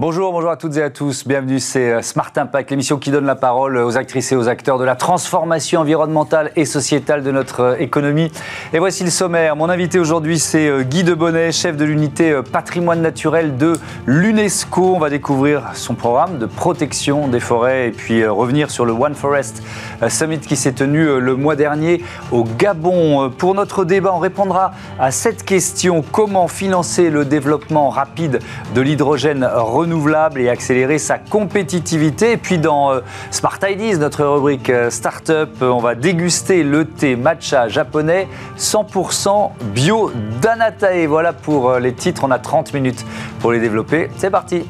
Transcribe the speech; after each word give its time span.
Bonjour, 0.00 0.32
bonjour 0.32 0.48
à 0.48 0.56
toutes 0.56 0.78
et 0.78 0.82
à 0.82 0.88
tous. 0.88 1.28
Bienvenue, 1.28 1.60
c'est 1.60 1.92
euh, 1.92 2.00
Smart 2.00 2.32
Impact, 2.34 2.70
l'émission 2.70 2.96
qui 2.96 3.10
donne 3.10 3.26
la 3.26 3.34
parole 3.34 3.76
aux 3.76 3.98
actrices 3.98 4.32
et 4.32 4.34
aux 4.34 4.48
acteurs 4.48 4.78
de 4.78 4.84
la 4.84 4.96
transformation 4.96 5.82
environnementale 5.82 6.52
et 6.56 6.64
sociétale 6.64 7.22
de 7.22 7.30
notre 7.30 7.60
euh, 7.60 7.76
économie. 7.78 8.32
Et 8.72 8.78
voici 8.78 9.04
le 9.04 9.10
sommaire. 9.10 9.56
Mon 9.56 9.68
invité 9.68 9.98
aujourd'hui, 9.98 10.38
c'est 10.38 10.68
euh, 10.68 10.84
Guy 10.84 11.04
Debonnet, 11.04 11.52
chef 11.52 11.76
de 11.76 11.84
l'unité 11.84 12.40
patrimoine 12.50 13.02
naturel 13.02 13.58
de 13.58 13.74
l'UNESCO. 14.06 14.94
On 14.94 14.98
va 14.98 15.10
découvrir 15.10 15.64
son 15.74 15.92
programme 15.92 16.38
de 16.38 16.46
protection 16.46 17.28
des 17.28 17.38
forêts 17.38 17.88
et 17.88 17.90
puis 17.90 18.26
revenir 18.26 18.70
sur 18.70 18.86
le 18.86 18.92
One 18.92 19.14
Forest 19.14 19.62
Summit 20.08 20.40
qui 20.40 20.56
s'est 20.56 20.72
tenu 20.72 21.20
le 21.20 21.36
mois 21.36 21.56
dernier 21.56 22.02
au 22.32 22.44
Gabon. 22.44 23.28
Pour 23.36 23.54
notre 23.54 23.84
débat, 23.84 24.12
on 24.14 24.18
répondra 24.18 24.72
à 24.98 25.10
cette 25.10 25.44
question 25.44 26.02
comment 26.10 26.48
financer 26.48 27.10
le 27.10 27.26
développement 27.26 27.90
rapide 27.90 28.38
de 28.74 28.80
l'hydrogène 28.80 29.44
renouvelable 29.44 29.89
renouvelable 29.90 30.40
et 30.40 30.48
accélérer 30.48 30.98
sa 30.98 31.18
compétitivité. 31.18 32.32
Et 32.32 32.36
puis 32.36 32.58
dans 32.58 32.92
euh, 32.92 33.00
Smart 33.30 33.58
Ideas, 33.68 33.98
notre 33.98 34.24
rubrique 34.24 34.70
euh, 34.70 34.88
Startup, 34.88 35.50
euh, 35.62 35.68
on 35.68 35.80
va 35.80 35.96
déguster 35.96 36.62
le 36.62 36.84
thé 36.84 37.16
matcha 37.16 37.68
japonais 37.68 38.28
100% 38.56 39.50
bio 39.74 40.12
d'Anatae. 40.40 41.06
Voilà 41.06 41.32
pour 41.32 41.74
les 41.74 41.92
titres, 41.92 42.22
on 42.24 42.30
a 42.30 42.38
30 42.38 42.72
minutes 42.72 43.04
pour 43.40 43.50
les 43.52 43.58
développer. 43.58 44.10
C'est 44.16 44.30
parti 44.30 44.64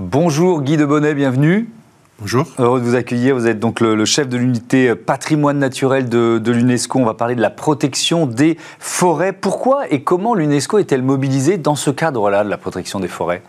Bonjour 0.00 0.62
Guy 0.62 0.76
Debonnet, 0.76 1.14
bienvenue. 1.14 1.68
Bonjour. 2.20 2.46
Heureux 2.58 2.80
de 2.80 2.84
vous 2.84 2.96
accueillir. 2.96 3.36
Vous 3.36 3.46
êtes 3.46 3.60
donc 3.60 3.78
le, 3.78 4.04
chef 4.04 4.28
de 4.28 4.36
l'unité 4.36 4.96
patrimoine 4.96 5.58
naturel 5.58 6.08
de, 6.08 6.50
l'UNESCO. 6.50 6.98
On 6.98 7.04
va 7.04 7.14
parler 7.14 7.36
de 7.36 7.40
la 7.40 7.50
protection 7.50 8.26
des 8.26 8.56
forêts. 8.80 9.32
Pourquoi 9.32 9.88
et 9.92 10.02
comment 10.02 10.34
l'UNESCO 10.34 10.78
est-elle 10.78 11.04
mobilisée 11.04 11.58
dans 11.58 11.76
ce 11.76 11.90
cadre-là 11.90 12.42
de 12.42 12.48
la 12.48 12.58
protection 12.58 12.98
des 12.98 13.06
forêts? 13.06 13.42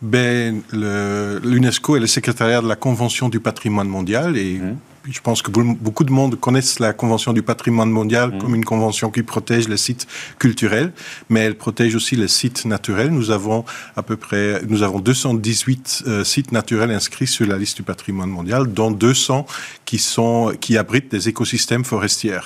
Ben, 0.00 0.62
L'UNESCO 0.72 1.96
est 1.96 2.00
le 2.00 2.06
secrétariat 2.06 2.62
de 2.62 2.68
la 2.68 2.76
Convention 2.76 3.28
du 3.28 3.40
patrimoine 3.40 3.88
mondial 3.88 4.38
et 4.38 4.54
mmh 4.54 4.76
je 5.10 5.20
pense 5.20 5.42
que 5.42 5.50
beaucoup 5.50 6.04
de 6.04 6.12
monde 6.12 6.38
connaissent 6.38 6.78
la 6.78 6.92
Convention 6.92 7.32
du 7.32 7.42
patrimoine 7.42 7.90
mondial 7.90 8.34
mmh. 8.34 8.38
comme 8.38 8.54
une 8.54 8.64
convention 8.64 9.10
qui 9.10 9.22
protège 9.22 9.68
les 9.68 9.76
sites 9.76 10.06
culturels, 10.38 10.92
mais 11.28 11.40
elle 11.40 11.56
protège 11.56 11.94
aussi 11.94 12.16
les 12.16 12.28
sites 12.28 12.64
naturels. 12.64 13.10
Nous 13.10 13.30
avons 13.30 13.64
à 13.96 14.02
peu 14.02 14.16
près, 14.16 14.62
nous 14.68 14.82
avons 14.82 14.98
218 14.98 16.04
euh, 16.06 16.24
sites 16.24 16.52
naturels 16.52 16.90
inscrits 16.90 17.26
sur 17.26 17.46
la 17.46 17.56
liste 17.56 17.76
du 17.76 17.82
patrimoine 17.82 18.30
mondial, 18.30 18.72
dont 18.72 18.90
200 18.90 19.46
qui 19.84 19.98
sont, 19.98 20.52
qui 20.60 20.76
abritent 20.76 21.10
des 21.10 21.28
écosystèmes 21.28 21.84
forestiers. 21.84 22.40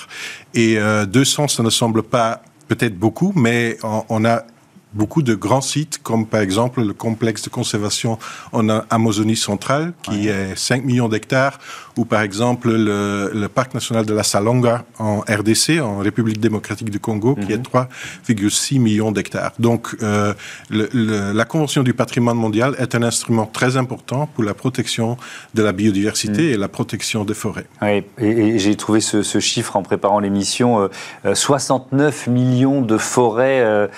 Et 0.54 0.78
200, 1.08 1.44
euh, 1.44 1.48
ça 1.48 1.62
ne 1.62 1.70
semble 1.70 2.02
pas 2.02 2.42
peut-être 2.68 2.96
beaucoup, 2.96 3.32
mais 3.34 3.78
on 3.82 4.24
a 4.24 4.44
beaucoup 4.92 5.22
de 5.22 5.34
grands 5.34 5.60
sites, 5.60 5.98
comme 6.02 6.26
par 6.26 6.40
exemple 6.40 6.82
le 6.82 6.92
complexe 6.92 7.42
de 7.42 7.50
conservation 7.50 8.18
en 8.52 8.68
Amazonie 8.90 9.36
centrale, 9.36 9.92
qui 10.02 10.28
est 10.28 10.56
5 10.56 10.84
millions 10.84 11.08
d'hectares, 11.08 11.58
ou 11.96 12.04
par 12.04 12.22
exemple 12.22 12.70
le, 12.70 13.48
parc 13.48 13.74
national 13.74 14.06
de 14.06 14.14
la 14.14 14.22
Salonga 14.22 14.84
en 14.98 15.20
RDC, 15.20 15.80
en 15.80 15.98
République 15.98 16.40
démocratique 16.40 16.90
du 16.90 17.00
Congo, 17.00 17.34
qui 17.34 17.52
est 17.52 17.58
3,6 17.58 18.76
mhm. 18.76 18.82
millions 18.82 19.12
d'hectares. 19.12 19.52
Donc 19.58 19.96
euh, 20.02 20.34
la 20.70 21.44
Convention 21.44 21.82
du 21.82 21.94
patrimoine 21.94 22.36
mondial 22.36 22.74
est 22.78 22.94
un 22.94 23.02
instrument 23.02 23.46
très 23.46 23.76
important 23.76 24.26
pour 24.26 24.44
la 24.44 24.54
protection 24.54 25.16
de 25.54 25.62
la 25.62 25.72
biodiversité 25.72 26.42
mhm. 26.42 26.54
et 26.54 26.56
la 26.56 26.68
protection 26.68 27.24
des 27.24 27.34
forêts. 27.34 27.66
Et, 27.82 28.58
j'ai 28.58 28.76
trouvé 28.76 29.00
ce, 29.00 29.40
chiffre 29.40 29.76
en 29.76 29.82
préparant 29.82 30.20
l'émission, 30.20 30.88
69 31.32 32.00
euh, 32.26 32.30
euh, 32.30 32.32
millions 32.32 32.82
de 32.82 32.98
forêts, 32.98 33.88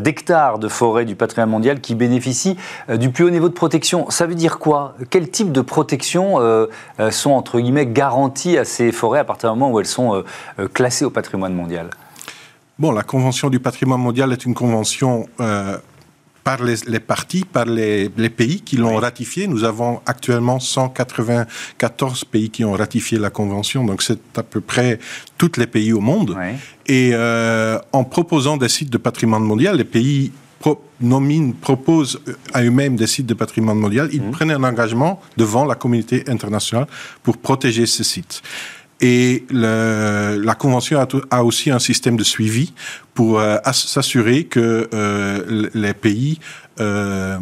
d'hectares 0.00 0.41
de 0.58 0.68
forêts 0.68 1.04
du 1.04 1.14
patrimoine 1.14 1.50
mondial 1.50 1.80
qui 1.80 1.94
bénéficient 1.94 2.56
euh, 2.90 2.96
du 2.96 3.10
plus 3.10 3.24
haut 3.24 3.30
niveau 3.30 3.48
de 3.48 3.54
protection. 3.54 4.10
Ça 4.10 4.26
veut 4.26 4.34
dire 4.34 4.58
quoi? 4.58 4.94
Quel 5.10 5.30
type 5.30 5.52
de 5.52 5.60
protection 5.60 6.40
euh, 6.40 6.66
euh, 7.00 7.10
sont, 7.10 7.30
entre 7.30 7.60
guillemets, 7.60 7.86
garanties 7.86 8.58
à 8.58 8.64
ces 8.64 8.92
forêts 8.92 9.20
à 9.20 9.24
partir 9.24 9.52
du 9.52 9.58
moment 9.58 9.72
où 9.72 9.80
elles 9.80 9.86
sont 9.86 10.24
classées 10.72 11.04
au 11.04 11.10
patrimoine 11.10 11.54
mondial? 11.54 11.90
Bon, 12.78 12.90
la 12.90 13.02
Convention 13.02 13.50
du 13.50 13.60
patrimoine 13.60 14.00
mondial 14.00 14.32
est 14.32 14.44
une 14.44 14.54
convention 14.54 15.26
par 16.44 16.62
les, 16.62 17.00
partis, 17.00 17.44
par 17.44 17.66
les, 17.66 18.08
pays 18.08 18.60
qui 18.60 18.76
l'ont 18.76 18.96
ratifié. 18.96 19.46
Nous 19.46 19.64
avons 19.64 20.00
actuellement 20.06 20.58
194 20.58 22.24
pays 22.24 22.50
qui 22.50 22.64
ont 22.64 22.72
ratifié 22.72 23.18
la 23.18 23.30
Convention, 23.30 23.84
donc 23.84 24.02
c'est 24.02 24.20
à 24.36 24.42
peu 24.42 24.60
près 24.60 24.98
tous 25.38 25.52
les 25.56 25.66
pays 25.66 25.92
au 25.92 26.00
monde. 26.00 26.36
Et 26.86 27.10
euh, 27.12 27.78
en 27.92 28.04
proposant 28.04 28.56
des 28.56 28.68
sites 28.68 28.90
de 28.90 28.98
patrimoine 28.98 29.44
mondial, 29.44 29.76
les 29.76 29.84
pays 29.84 30.32
nominent, 31.00 31.52
proposent 31.60 32.20
à 32.52 32.62
eux-mêmes 32.62 32.96
des 32.96 33.06
sites 33.06 33.26
de 33.26 33.34
patrimoine 33.34 33.78
mondial, 33.78 34.08
ils 34.12 34.22
mmh. 34.22 34.30
prennent 34.30 34.50
un 34.52 34.62
engagement 34.62 35.20
devant 35.36 35.64
la 35.64 35.74
communauté 35.74 36.24
internationale 36.28 36.86
pour 37.22 37.38
protéger 37.38 37.86
ces 37.86 38.04
sites. 38.04 38.42
Et 39.02 39.44
la 39.50 40.54
Convention 40.54 41.04
a, 41.30 41.42
aussi 41.42 41.72
un 41.72 41.80
système 41.80 42.16
de 42.16 42.22
suivi 42.22 42.72
pour 43.14 43.40
euh, 43.40 43.56
s'assurer 43.72 44.44
que 44.44 44.88
euh, 44.94 45.68
les 45.74 45.92
pays 45.92 46.38
euh, 46.80 47.36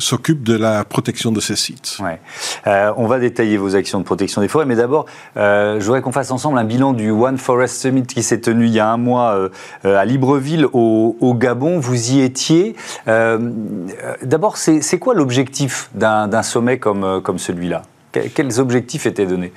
s'occupent 0.00 0.42
de 0.42 0.56
la 0.56 0.84
protection 0.84 1.30
de 1.30 1.40
ces 1.40 1.54
sites. 1.54 1.98
On 2.66 3.06
va 3.06 3.20
détailler 3.20 3.56
vos 3.56 3.76
actions 3.76 4.00
de 4.00 4.04
protection 4.04 4.40
des 4.40 4.48
forêts, 4.48 4.66
mais 4.66 4.74
d'abord, 4.74 5.06
je 5.36 5.78
voudrais 5.80 6.02
qu'on 6.02 6.12
fasse 6.12 6.32
ensemble 6.32 6.58
un 6.58 6.64
bilan 6.64 6.92
du 6.92 7.10
One 7.10 7.38
Forest 7.38 7.80
Summit 7.80 8.02
qui 8.02 8.24
s'est 8.24 8.40
tenu 8.40 8.66
il 8.66 8.72
y 8.72 8.80
a 8.80 8.88
un 8.88 8.96
mois 8.96 9.48
à 9.84 10.04
Libreville, 10.04 10.66
au, 10.72 11.34
Gabon. 11.38 11.78
Vous 11.78 12.12
y 12.12 12.20
étiez. 12.20 12.74
d'abord, 13.06 14.56
c'est 14.56 14.98
quoi 14.98 15.14
l'objectif 15.14 15.88
d'un 15.94 16.42
sommet 16.42 16.78
comme 16.78 17.38
celui-là? 17.38 17.82
Quels 18.12 18.60
objectifs 18.60 19.06
étaient 19.06 19.26
donnés? 19.26 19.52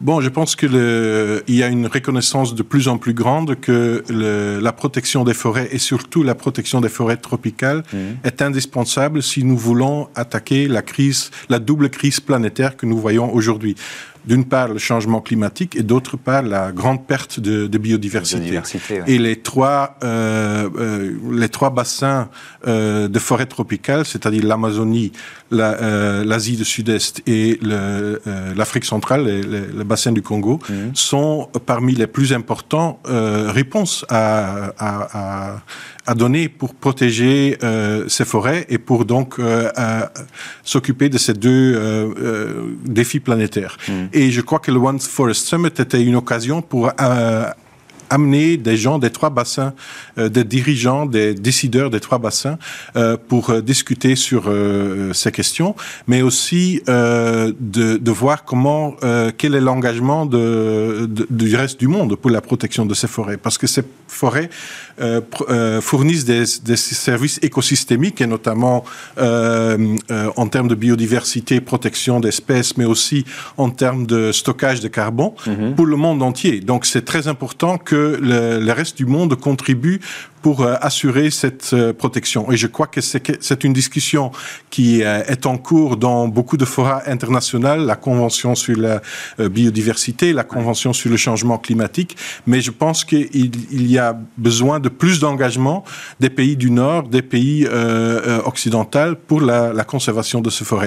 Bon, 0.00 0.22
je 0.22 0.30
pense 0.30 0.56
qu'il 0.56 0.72
y 0.72 1.62
a 1.62 1.68
une 1.68 1.86
reconnaissance 1.86 2.54
de 2.54 2.62
plus 2.62 2.88
en 2.88 2.96
plus 2.96 3.12
grande 3.12 3.60
que 3.60 4.02
le, 4.08 4.58
la 4.58 4.72
protection 4.72 5.24
des 5.24 5.34
forêts 5.34 5.68
et 5.72 5.78
surtout 5.78 6.22
la 6.22 6.34
protection 6.34 6.80
des 6.80 6.88
forêts 6.88 7.18
tropicales 7.18 7.82
mmh. 7.92 7.98
est 8.24 8.40
indispensable 8.40 9.22
si 9.22 9.44
nous 9.44 9.58
voulons 9.58 10.08
attaquer 10.14 10.68
la 10.68 10.80
crise, 10.80 11.30
la 11.50 11.58
double 11.58 11.90
crise 11.90 12.18
planétaire 12.18 12.78
que 12.78 12.86
nous 12.86 12.98
voyons 12.98 13.30
aujourd'hui 13.34 13.76
d'une 14.24 14.44
part 14.44 14.68
le 14.68 14.78
changement 14.78 15.20
climatique 15.20 15.76
et 15.76 15.82
d'autre 15.82 16.16
part 16.16 16.42
la 16.42 16.72
grande 16.72 17.06
perte 17.06 17.40
de, 17.40 17.78
biodiversité. 17.78 18.60
Et 19.06 19.18
les 19.18 19.36
trois, 19.36 19.96
euh, 20.04 20.68
euh, 20.78 21.12
les 21.32 21.48
trois 21.48 21.70
bassins 21.70 22.28
euh, 22.66 23.08
de 23.08 23.18
forêt 23.18 23.46
tropicale, 23.46 24.04
c'est-à-dire 24.04 24.44
l'Amazonie, 24.44 25.12
l'Asie 25.50 26.56
du 26.56 26.64
Sud-Est 26.64 27.22
et 27.26 27.58
l'Afrique 27.62 28.84
centrale, 28.84 29.24
le, 29.24 29.84
bassin 29.84 30.12
du 30.12 30.22
Congo, 30.22 30.60
mhm. 30.68 30.90
sont 30.94 31.48
parmi 31.66 31.94
les 31.94 32.06
plus 32.06 32.32
importants 32.32 33.00
réponses 33.04 34.04
à, 34.08 34.72
à, 34.78 35.52
à 35.52 35.62
donner 36.14 36.48
pour 36.48 36.74
protéger 36.74 37.58
euh, 37.62 38.08
ces 38.08 38.24
forêts 38.24 38.66
et 38.68 38.78
pour 38.78 39.04
donc 39.04 39.38
euh, 39.38 39.70
s'occuper 40.62 41.08
de 41.08 41.18
ces 41.18 41.34
deux 41.34 41.74
euh, 41.76 42.74
défis 42.84 43.20
planétaires. 43.20 43.76
Mm. 43.88 43.92
Et 44.12 44.30
je 44.30 44.40
crois 44.40 44.58
que 44.58 44.70
le 44.70 44.78
One 44.78 45.00
Forest 45.00 45.46
Summit 45.46 45.68
était 45.68 46.02
une 46.02 46.16
occasion 46.16 46.62
pour 46.62 46.90
amener 48.10 48.56
des 48.56 48.76
gens 48.76 48.98
des 48.98 49.10
trois 49.10 49.30
bassins, 49.30 49.72
euh, 50.18 50.28
des 50.28 50.44
dirigeants, 50.44 51.06
des 51.06 51.32
décideurs 51.32 51.88
des 51.88 52.00
trois 52.00 52.18
bassins 52.18 52.58
euh, 52.96 53.16
pour 53.16 53.50
euh, 53.50 53.62
discuter 53.62 54.16
sur 54.16 54.50
ces 55.12 55.30
questions, 55.30 55.76
mais 56.08 56.22
aussi 56.22 56.82
de, 56.86 57.52
de, 57.96 58.10
voir 58.10 58.44
comment, 58.44 58.96
quel 59.38 59.54
est 59.54 59.60
l'engagement 59.60 60.26
de, 60.26 61.08
du 61.30 61.54
reste 61.54 61.78
du 61.78 61.86
monde 61.86 62.16
pour 62.16 62.30
la 62.30 62.40
protection 62.40 62.84
de 62.84 62.94
ces 62.94 63.06
forêts, 63.06 63.36
parce 63.36 63.56
que 63.56 63.68
ces 63.68 63.82
forêts 64.10 64.50
fournissent 65.80 66.26
des, 66.26 66.44
des, 66.62 66.76
services 66.76 67.38
écosystémiques 67.42 68.20
et 68.20 68.26
notamment 68.26 68.84
en 69.16 70.46
termes 70.48 70.68
de 70.68 70.74
biodiversité, 70.74 71.60
protection 71.60 72.20
d'espèces, 72.20 72.76
mais 72.76 72.84
aussi 72.84 73.24
en 73.56 73.70
termes 73.70 74.06
de 74.06 74.32
stockage 74.32 74.80
de 74.80 74.88
carbone 74.88 75.32
mm-hmm. 75.46 75.74
pour 75.74 75.86
le 75.86 75.96
monde 75.96 76.22
entier. 76.22 76.60
Donc 76.60 76.86
c'est 76.86 77.04
très 77.04 77.28
important 77.28 77.78
que 77.78 78.18
le, 78.20 78.72
reste 78.72 78.96
du 78.96 79.06
monde 79.06 79.34
contribue 79.34 80.00
pour 80.42 80.62
euh, 80.62 80.74
assurer 80.80 81.30
cette 81.30 81.70
euh, 81.72 81.92
protection. 81.92 82.50
Et 82.50 82.56
je 82.56 82.66
crois 82.66 82.86
que 82.86 83.00
c'est 83.00 83.64
une 83.64 83.72
discussion 83.72 84.30
qui 84.70 85.02
euh, 85.02 85.22
est 85.26 85.46
en 85.46 85.58
cours 85.58 85.96
dans 85.96 86.28
beaucoup 86.28 86.56
de 86.56 86.64
forats 86.64 87.02
internationaux, 87.06 87.84
la 87.84 87.96
Convention 87.96 88.54
sur 88.54 88.78
la 88.78 89.00
biodiversité, 89.38 90.32
la 90.32 90.44
Convention 90.44 90.92
sur 90.92 91.10
le 91.10 91.16
changement 91.16 91.58
climatique, 91.58 92.16
mais 92.46 92.60
je 92.60 92.70
pense 92.70 93.04
qu'il 93.04 93.28
il 93.70 93.90
y 93.90 93.98
a 93.98 94.18
besoin 94.36 94.80
de 94.80 94.88
plus 94.88 95.20
d'engagement 95.20 95.84
des 96.18 96.30
pays 96.30 96.56
du 96.56 96.70
Nord, 96.70 97.04
des 97.08 97.22
pays 97.22 97.66
euh, 97.70 98.40
occidentaux 98.44 99.14
pour 99.26 99.40
la, 99.40 99.72
la, 99.72 99.84
conservation 99.84 100.40
de 100.40 100.50
ce 100.50 100.64
forêt. 100.64 100.86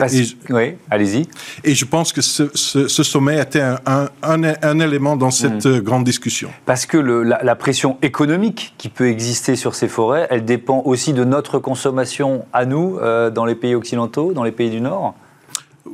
oui, 0.49 0.75
allez-y. 0.89 1.27
Et 1.63 1.75
je 1.75 1.85
pense 1.85 2.13
que 2.13 2.21
ce, 2.21 2.49
ce, 2.53 2.87
ce 2.87 3.03
sommet 3.03 3.39
était 3.39 3.61
un, 3.61 3.79
un, 3.85 4.41
un, 4.61 4.79
élément 4.79 5.15
dans 5.15 5.31
cette 5.31 5.65
mmh. 5.65 5.79
grande 5.79 6.03
discussion. 6.03 6.49
Parce 6.65 6.85
que 6.85 6.97
le, 6.97 7.23
la, 7.23 7.43
la 7.43 7.55
pression 7.55 7.97
économique 8.01 8.73
qui 8.77 8.89
peut 8.89 9.07
exister 9.07 9.42
sur 9.55 9.75
ces 9.75 9.87
forêts, 9.87 10.27
elle 10.29 10.45
dépend 10.45 10.81
aussi 10.85 11.13
de 11.13 11.23
notre 11.23 11.59
consommation 11.59 12.45
à 12.53 12.65
nous, 12.65 12.97
euh, 13.01 13.29
dans 13.29 13.45
les 13.45 13.55
pays 13.55 13.75
occidentaux, 13.75 14.33
dans 14.33 14.43
les 14.43 14.51
pays 14.51 14.69
du 14.69 14.81
Nord? 14.81 15.15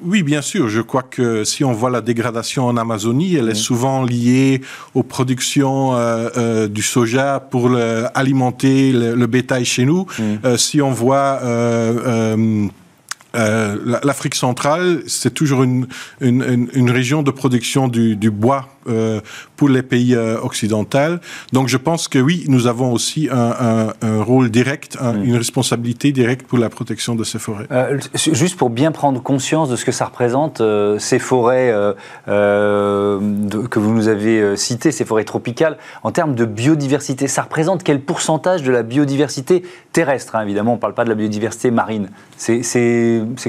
Oui, 0.04 0.24
bien 0.24 0.42
sûr. 0.42 0.70
Je 0.70 0.82
crois 0.82 1.02
que 1.02 1.44
si 1.44 1.66
on 1.66 1.74
voit 1.74 1.90
la 1.90 2.02
dégradation 2.02 2.68
en 2.68 2.78
Amazonie, 2.78 3.36
elle 3.36 3.50
est 3.50 3.56
souvent 3.56 4.04
liée 4.04 4.62
aux 4.94 5.04
productions 5.04 5.96
euh, 5.96 6.30
euh, 6.38 6.68
du 6.68 6.84
soja 6.84 7.40
pour 7.40 7.72
alimenter 8.14 8.92
le, 8.94 9.28
bétail 9.28 9.66
chez 9.66 9.86
nous. 9.86 10.06
Mm. 10.20 10.58
si 10.58 10.82
on 10.82 10.92
voit 10.92 11.40
l'Afrique 13.34 14.36
centrale, 14.36 15.02
c'est 15.08 15.34
toujours 15.34 15.64
une, 15.64 15.88
une, 16.22 16.92
région 16.92 17.24
de 17.24 17.32
production 17.32 17.88
du, 17.88 18.16
du 18.16 18.32
bois 18.32 18.70
euh, 18.88 19.22
pour 19.56 19.70
les 19.70 19.84
pays 19.84 20.16
euh, 20.16 20.40
occidentaux. 20.42 21.20
Donc 21.54 21.68
je 21.68 21.78
pense 21.78 22.08
que 22.08 22.20
oui, 22.20 22.46
nous 22.48 22.68
avons 22.68 22.94
aussi 22.94 23.28
un, 23.32 23.94
rôle 24.02 24.50
direct, 24.50 24.98
mm. 25.02 25.24
une 25.24 25.36
responsabilité 25.36 26.12
directe 26.12 26.48
pour 26.48 26.58
la 26.58 26.70
protection 26.70 27.16
de 27.16 27.24
ces 27.24 27.40
forêts. 27.40 27.68
Euh, 27.72 28.00
juste 28.16 28.58
pour 28.58 28.70
bien 28.70 28.92
prendre 28.92 29.22
conscience 29.22 29.70
de 29.70 29.76
ce 29.76 29.86
que 29.86 29.92
ça 29.92 30.06
représente, 30.06 30.62
ces 30.98 31.20
forêts 31.20 31.74
que 32.26 33.80
vous 33.80 33.94
nous 33.94 34.08
avez 34.08 34.56
citées, 34.56 34.92
ces 34.92 35.06
forêts 35.06 35.26
tropicales, 35.26 35.78
en 36.04 36.12
termes 36.12 36.36
de 36.36 36.46
biodiversité, 36.46 37.28
ça 37.28 37.44
représente 37.44 37.84
quel 37.84 38.02
pourcentage 38.02 38.64
de 38.64 38.72
la 38.72 38.84
biodiversité 38.84 39.64
terrestre 39.92 40.36
hein, 40.36 40.44
Évidemment, 40.44 40.74
on 40.74 40.76
ne 40.76 40.82
parle 40.82 40.94
pas 40.94 41.04
de 41.04 41.10
la 41.10 41.16
biodiversité 41.16 41.72
marine. 41.72 42.10
C'est 42.38 42.62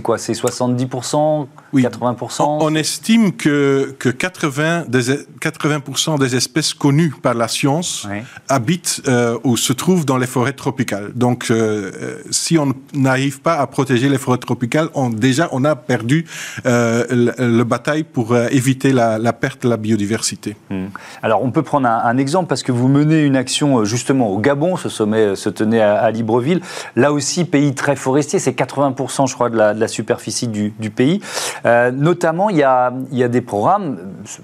quoi? 0.02 0.18
C'est 0.18 0.32
70% 0.32 1.46
oui. 1.72 1.84
80% 1.84 2.42
on, 2.42 2.74
estime 2.74 3.32
que, 3.32 3.94
que 3.98 4.08
80 4.08 4.86
des, 4.88 5.19
80% 5.40 6.18
des 6.18 6.36
espèces 6.36 6.74
connues 6.74 7.12
par 7.22 7.34
la 7.34 7.48
science 7.48 8.06
habitent 8.48 9.02
euh, 9.08 9.38
ou 9.44 9.56
se 9.56 9.72
trouvent 9.72 10.04
dans 10.04 10.18
les 10.18 10.26
forêts 10.26 10.52
tropicales. 10.52 11.12
Donc, 11.14 11.46
euh, 11.50 11.90
euh, 12.00 12.18
si 12.30 12.58
on 12.58 12.72
n'arrive 12.94 13.40
pas 13.40 13.54
à 13.54 13.66
protéger 13.66 14.08
les 14.08 14.18
forêts 14.18 14.38
tropicales, 14.38 14.88
on, 14.94 15.10
déjà, 15.10 15.48
on 15.52 15.64
a 15.64 15.76
perdu 15.76 16.26
le, 16.64 17.62
bataille 17.64 18.04
pour 18.04 18.36
éviter 18.36 18.92
la, 18.92 19.32
perte 19.32 19.62
de 19.62 19.68
la 19.68 19.76
biodiversité. 19.76 20.56
Hmm. 20.70 20.86
Alors, 21.22 21.44
on 21.44 21.50
peut 21.50 21.62
prendre 21.62 21.88
un, 21.88 22.16
exemple 22.18 22.48
parce 22.48 22.62
que 22.62 22.72
vous 22.72 22.88
menez 22.88 23.22
une 23.22 23.36
action 23.36 23.84
justement 23.84 24.28
au 24.30 24.38
Gabon. 24.38 24.76
Ce 24.76 24.88
sommet 24.88 25.36
se 25.36 25.48
tenait 25.48 25.80
à, 25.80 26.10
Libreville. 26.10 26.60
Là 26.96 27.12
aussi, 27.12 27.44
pays 27.44 27.74
très 27.74 27.96
forestier, 27.96 28.38
c'est 28.38 28.58
80% 28.58 29.28
je 29.28 29.34
crois 29.34 29.50
de 29.50 29.56
la, 29.56 29.74
de 29.74 29.80
la 29.80 29.88
superficie 29.88 30.48
du, 30.48 30.72
du 30.78 30.90
pays. 30.90 31.20
notamment, 31.64 32.50
il 32.50 32.56
y, 32.56 32.62
a, 32.62 32.92
il 33.12 33.18
y 33.18 33.24
a 33.24 33.28
des 33.28 33.40
programmes, 33.40 33.98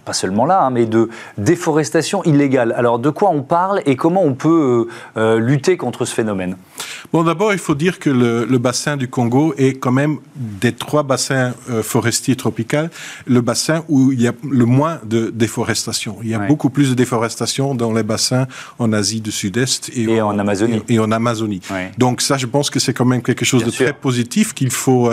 pas 0.04 0.12
seulement 0.12 0.46
là, 0.46 0.65
Hein, 0.66 0.70
mais 0.70 0.86
de 0.86 1.08
déforestation 1.38 2.24
illégale. 2.24 2.74
Alors 2.76 2.98
de 2.98 3.10
quoi 3.10 3.30
on 3.30 3.42
parle 3.42 3.82
et 3.86 3.96
comment 3.96 4.22
on 4.24 4.34
peut 4.34 4.86
euh, 5.16 5.20
euh, 5.20 5.38
lutter 5.38 5.76
contre 5.76 6.04
ce 6.04 6.14
phénomène? 6.14 6.56
Bon, 7.12 7.22
d'abord, 7.22 7.52
il 7.52 7.58
faut 7.58 7.74
dire 7.74 7.98
que 7.98 8.10
le, 8.10 8.58
bassin 8.58 8.96
du 8.96 9.08
Congo 9.08 9.54
est 9.56 9.74
quand 9.74 9.92
même 9.92 10.18
des 10.34 10.72
trois 10.72 11.04
bassins 11.04 11.54
euh, 11.70 11.82
forestiers 11.82 12.34
tropicaux, 12.34 12.88
le 13.26 13.40
bassin 13.40 13.84
où 13.88 14.10
il 14.12 14.20
y 14.20 14.26
a 14.26 14.32
le 14.50 14.64
moins 14.64 14.98
de 15.04 15.30
déforestation. 15.30 16.18
Il 16.22 16.28
y 16.28 16.34
a 16.34 16.40
beaucoup 16.40 16.70
plus 16.70 16.90
de 16.90 16.94
déforestation 16.94 17.74
dans 17.74 17.92
les 17.92 18.02
bassins 18.02 18.46
en 18.78 18.92
Asie 18.92 19.20
du 19.20 19.30
Sud-Est 19.30 19.90
et, 19.94 20.20
en, 20.20 20.38
Amazonie. 20.38 20.82
Et, 20.88 20.98
en 20.98 21.12
Amazonie. 21.12 21.60
Donc 21.96 22.22
ça, 22.22 22.38
je 22.38 22.46
pense 22.46 22.70
que 22.70 22.80
c'est 22.80 22.92
quand 22.92 23.04
même 23.04 23.22
quelque 23.22 23.44
chose 23.44 23.64
de 23.64 23.70
très 23.70 23.92
positif 23.92 24.52
qu'il 24.52 24.70
faut 24.70 25.10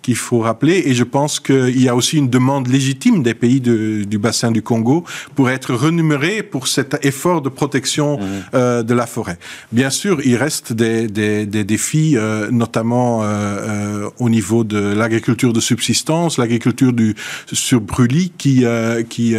qu'il 0.00 0.16
faut 0.16 0.40
rappeler. 0.40 0.82
Et 0.86 0.94
je 0.94 1.04
pense 1.04 1.40
qu'il 1.40 1.82
y 1.82 1.88
a 1.88 1.96
aussi 1.96 2.18
une 2.18 2.30
demande 2.30 2.68
légitime 2.68 3.22
des 3.22 3.34
pays 3.34 3.60
du 3.60 4.18
bassin 4.18 4.52
du 4.52 4.62
Congo 4.62 4.91
pour 5.34 5.50
être 5.50 5.72
renuméré 5.74 6.42
pour 6.42 6.64
cet 6.68 7.04
effort 7.04 7.40
de 7.42 7.48
protection 7.48 8.18
mmh. 8.18 8.22
euh, 8.54 8.82
de 8.82 8.94
la 8.94 9.06
forêt. 9.06 9.38
Bien 9.72 9.90
sûr, 9.90 10.14
il 10.24 10.36
reste 10.36 10.72
des, 10.72 11.08
des, 11.08 11.46
des 11.46 11.64
défis, 11.64 12.14
euh, 12.16 12.50
notamment 12.50 13.20
euh, 13.22 14.08
au 14.18 14.28
niveau 14.28 14.64
de 14.64 14.80
l'agriculture 15.00 15.52
de 15.52 15.60
subsistance, 15.60 16.38
l'agriculture 16.38 16.92
du 16.92 17.14
sur 17.52 17.80
brûlis, 17.80 18.32
qui, 18.36 18.64
qui 19.08 19.36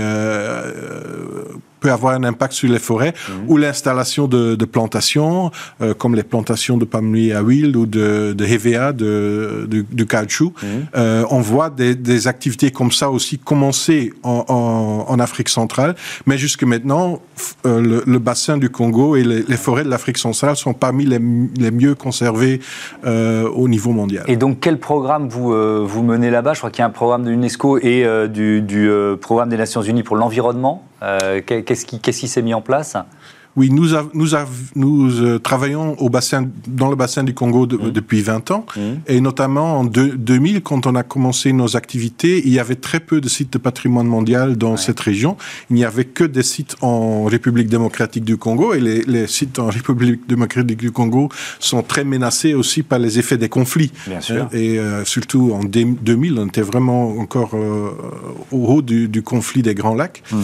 peut 1.84 1.92
avoir 1.92 2.14
un 2.16 2.24
impact 2.24 2.54
sur 2.54 2.72
les 2.72 2.80
forêts 2.80 3.14
mmh. 3.14 3.32
ou 3.50 3.58
l'installation 3.58 4.28
de, 4.28 4.56
de, 4.56 4.66
plantations, 4.66 5.52
euh, 5.82 5.94
comme 5.94 6.16
les 6.16 6.24
plantations 6.24 6.78
de 6.78 6.86
palmiers 6.86 7.34
à 7.34 7.42
huile 7.42 7.76
ou 7.76 7.86
de, 7.86 8.34
de 8.34 8.46
HVA, 8.46 8.94
de, 8.94 9.68
de, 9.70 9.86
de 9.92 10.04
caoutchouc. 10.06 10.54
Mmh. 10.54 10.66
Euh, 10.96 11.26
on 11.30 11.42
voit 11.42 11.70
des, 11.70 11.94
des, 11.94 12.28
activités 12.28 12.72
comme 12.72 12.94
ça 12.94 13.10
aussi 13.10 13.38
commencer 13.38 14.14
en, 14.24 14.46
en, 14.48 15.12
en 15.14 15.20
Afrique 15.20 15.50
centrale, 15.50 15.96
mais 16.26 16.38
jusque 16.38 16.64
maintenant, 16.64 17.20
euh, 17.66 17.82
le, 17.82 18.04
le, 18.06 18.20
bassin 18.20 18.58
du 18.58 18.70
Congo 18.70 19.18
et 19.18 19.24
les, 19.24 19.44
les 19.44 19.58
forêts 19.58 19.84
de 19.84 19.90
l'Afrique 19.90 20.18
centrale 20.18 20.56
sont 20.56 20.74
parmi 20.74 21.06
les, 21.06 21.20
les 21.58 21.72
mieux 21.72 21.96
conservées 21.96 22.62
au 23.04 23.68
niveau 23.68 23.92
mondial. 23.92 24.24
Et 24.28 24.38
donc, 24.38 24.60
quel 24.62 24.80
programme 24.80 25.28
vous, 25.28 25.50
vous 25.86 26.04
menez 26.04 26.30
là-bas? 26.30 26.54
Je 26.54 26.60
crois 26.60 26.72
qu'il 26.72 26.80
y 26.80 26.84
a 26.84 26.88
un 26.88 26.98
programme 27.02 27.24
de 27.24 27.32
l'UNESCO 27.32 27.80
et 27.80 28.06
du, 28.30 28.62
du 28.62 28.90
programme 29.20 29.50
des 29.50 29.58
Nations 29.58 29.82
Unies 29.82 30.04
pour 30.04 30.16
l'environnement. 30.16 30.86
Qu'est-ce 31.46 31.86
qui 31.86 32.28
s'est 32.28 32.42
mis 32.42 32.54
en 32.54 32.62
place? 32.62 32.96
Oui, 33.56 33.70
nous, 33.70 33.90
nous, 34.14 34.30
nous 34.76 35.22
euh, 35.22 35.38
travaillons 35.38 35.96
au 36.00 36.10
bassin, 36.10 36.50
dans 36.68 36.90
le 36.90 36.96
bassin 36.96 37.24
du 37.24 37.34
Congo 37.36 37.66
mmh. 37.66 37.92
depuis 37.92 38.22
20 38.22 38.52
ans, 38.52 38.66
mmh. 38.76 38.82
et 39.08 39.22
notamment 39.22 39.80
en 39.80 39.84
2000, 39.84 40.62
quand 40.64 40.88
on 40.88 40.96
a 40.96 41.04
commencé 41.04 41.54
nos 41.54 41.76
activités, 41.76 42.42
il 42.46 42.52
y 42.52 42.60
avait 42.60 42.76
très 42.76 43.00
peu 43.00 43.22
de 43.22 43.30
sites 43.30 43.54
de 43.54 43.60
patrimoine 43.60 44.08
mondial 44.08 44.58
dans 44.58 44.76
cette 44.76 45.00
région. 45.00 45.38
Il 45.70 45.76
n'y 45.76 45.86
avait 45.86 46.06
que 46.06 46.24
des 46.24 46.42
sites 46.42 46.76
en 46.82 47.26
République 47.26 47.68
démocratique 47.68 48.24
du 48.24 48.38
Congo, 48.38 48.74
et 48.74 48.80
les, 48.80 49.02
les, 49.04 49.28
sites 49.28 49.60
en 49.60 49.68
République 49.68 50.28
démocratique 50.28 50.78
du 50.78 50.92
Congo 50.92 51.30
sont 51.60 51.84
très 51.84 52.04
menacés 52.04 52.56
aussi 52.56 52.82
par 52.82 52.98
les 52.98 53.20
effets 53.20 53.38
des 53.38 53.50
conflits. 53.50 53.92
Bien 54.08 54.22
sûr. 54.22 54.50
Et 54.52 54.80
euh, 54.80 55.06
surtout 55.06 55.52
en 55.54 55.64
2000, 55.64 56.40
on 56.40 56.48
était 56.48 56.62
vraiment 56.62 57.20
encore 57.20 57.52
euh, 57.54 57.92
au 58.52 58.66
haut 58.66 58.82
du, 58.82 59.08
du, 59.08 59.22
conflit 59.22 59.62
des 59.62 59.76
Grands 59.76 59.96
Lacs. 59.96 60.24
Mmh. 60.32 60.38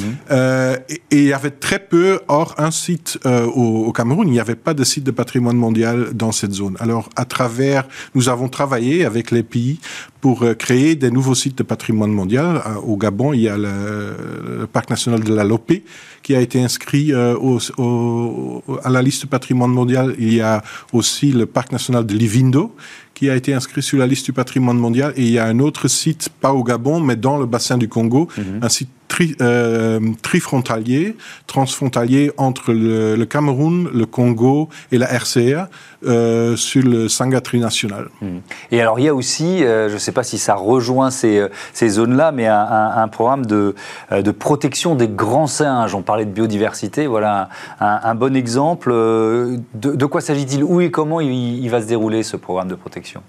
Et, 0.90 1.02
et 1.12 1.18
il 1.18 1.24
y 1.26 1.34
avait 1.34 1.50
très 1.50 1.80
peu, 1.80 2.20
hors 2.28 2.54
un 2.58 2.72
site 2.72 2.99
euh, 3.26 3.46
au, 3.46 3.92
Cameroun, 3.92 4.28
il 4.28 4.32
n'y 4.32 4.40
avait 4.40 4.56
pas 4.56 4.74
de 4.74 4.84
site 4.84 5.04
de 5.04 5.12
patrimoine 5.12 5.58
mondial 5.58 6.10
dans 6.14 6.32
cette 6.32 6.54
zone. 6.54 6.76
Alors, 6.80 7.10
à 7.16 7.26
travers, 7.26 7.88
nous 8.16 8.30
avons 8.30 8.50
travaillé 8.50 9.06
avec 9.06 9.32
les 9.32 9.44
pays 9.44 9.80
pour 10.22 10.44
euh, 10.44 10.54
créer 10.54 10.96
des 10.96 11.12
nouveaux 11.12 11.36
sites 11.36 11.58
de 11.58 11.64
patrimoine 11.64 12.12
mondial. 12.12 12.62
Euh, 12.66 12.76
au 12.76 12.98
Gabon, 12.98 13.34
il 13.34 13.42
y 13.42 13.50
a 13.50 13.58
le, 13.58 14.68
parc 14.72 14.90
national 14.90 15.24
de 15.24 15.34
la 15.34 15.44
Lopé 15.44 15.84
qui 16.22 16.36
a 16.36 16.42
été 16.42 16.62
inscrit 16.62 17.14
au, 17.14 18.64
à 18.84 18.90
la 18.90 19.02
liste 19.02 19.24
de 19.24 19.28
patrimoine 19.28 19.72
mondial. 19.72 20.16
Il 20.20 20.34
y 20.34 20.42
a 20.42 20.62
aussi 20.92 21.32
le 21.32 21.46
parc 21.46 21.72
national 21.72 22.06
de 22.06 22.14
Livindo 22.14 22.76
qui 23.14 23.30
a 23.30 23.36
été 23.36 23.54
inscrit 23.54 23.82
sur 23.82 23.98
la 23.98 24.08
liste 24.08 24.26
du 24.26 24.34
patrimoine 24.34 24.78
mondial. 24.78 25.14
Et 25.16 25.24
il 25.24 25.32
y 25.32 25.40
a 25.40 25.46
un 25.46 25.60
autre 25.60 25.88
site, 25.88 26.30
pas 26.42 26.54
au 26.54 26.64
Gabon, 26.64 27.00
mais 27.00 27.16
dans 27.16 27.38
le 27.38 27.46
bassin 27.46 27.78
du 27.78 27.88
Congo, 27.88 28.28
mhm. 28.38 28.60
un 28.62 28.70
site 28.70 28.90
tri, 29.10 29.36
euh, 29.42 30.00
trifrontalier, 30.22 31.18
transfrontalier 31.48 32.32
entre 32.38 32.72
le, 32.72 33.22
Cameroun, 33.26 33.90
le 33.94 34.06
Congo 34.06 34.70
et 34.94 34.98
la 34.98 35.08
RCA 35.08 35.68
euh, 36.06 36.56
sur 36.56 36.84
le 36.84 37.10
Sangatri 37.10 37.60
national. 37.60 38.08
Mhm. 38.22 38.42
Et 38.72 38.80
alors 38.80 39.00
il 39.00 39.06
y 39.06 39.10
a 39.10 39.14
aussi, 39.14 39.66
euh, 39.66 39.90
je 39.90 39.96
ne 39.96 40.00
sais 40.00 40.14
pas 40.14 40.24
si 40.24 40.38
ça 40.38 40.56
rejoint 40.56 41.12
ces, 41.12 41.46
ces 41.74 41.90
zones-là, 41.90 42.32
mais 42.32 42.48
un, 42.48 43.08
programme 43.10 43.46
de, 43.46 43.76
de 44.12 44.32
protection 44.32 44.96
des 44.96 45.08
grands 45.08 45.48
singes. 45.48 45.96
On 45.96 46.04
parlait 46.04 46.26
de 46.26 46.32
biodiversité, 46.32 47.08
voilà 47.08 47.50
un, 47.80 48.16
bon 48.16 48.36
exemple. 48.36 48.92
De, 48.92 50.06
quoi 50.06 50.22
s'agit-il? 50.22 50.64
Où 50.64 50.80
et 50.80 50.92
comment 50.92 51.20
il 51.20 51.68
va 51.70 51.82
se 51.82 51.88
dérouler 51.88 52.22
ce 52.24 52.38
programme 52.38 52.68
de 52.68 52.76
protection? 52.76 53.22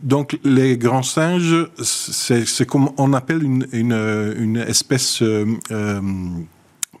Donc 0.00 0.38
les 0.44 0.76
grands 0.76 1.02
singes, 1.02 1.66
c'est 1.82 2.66
comme 2.66 2.90
on 2.98 3.12
appelle 3.12 3.42
une, 3.42 3.66
une, 3.72 4.56
espèce 4.56 5.22
euh, 5.22 5.44
euh, 5.72 6.00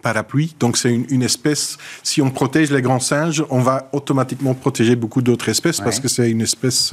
parapluie. 0.02 0.56
Donc 0.58 0.76
c'est 0.76 0.92
une, 0.92 1.22
espèce, 1.22 1.78
si 2.02 2.20
on 2.20 2.30
protège 2.30 2.72
les 2.72 2.82
grands 2.82 2.98
singes, 2.98 3.44
on 3.50 3.60
va 3.60 3.88
automatiquement 3.92 4.54
protéger 4.54 4.96
beaucoup 4.96 5.22
d'autres 5.22 5.48
espèces 5.48 5.80
parce 5.80 6.00
que 6.00 6.08
c'est 6.08 6.30
une 6.30 6.40
espèce 6.40 6.92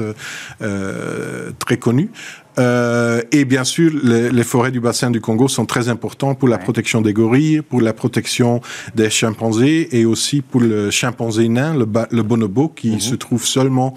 euh, 0.62 1.52
très 1.60 1.78
connue. 1.78 2.12
Euh, 2.58 3.22
et 3.32 3.46
bien 3.46 3.64
sûr, 3.64 3.92
les, 4.04 4.30
les, 4.30 4.44
forêts 4.44 4.72
du 4.72 4.80
bassin 4.80 5.12
du 5.12 5.22
Congo 5.22 5.48
sont 5.48 5.66
très 5.66 5.90
importantes 5.90 6.40
pour 6.40 6.48
la 6.48 6.58
protection 6.58 7.02
des 7.02 7.14
gorilles, 7.14 7.62
pour 7.62 7.82
la 7.82 7.94
protection 7.94 8.62
des 8.96 9.10
chimpanzés 9.10 9.90
et 9.92 10.06
aussi 10.06 10.42
pour 10.42 10.62
le 10.62 10.90
chimpanzé 10.90 11.50
nain, 11.50 11.74
le, 11.76 11.88
le 12.12 12.24
bonobo, 12.24 12.70
qui 12.70 12.92
mhm. 12.92 13.00
se 13.00 13.16
trouve 13.16 13.46
seulement 13.46 13.96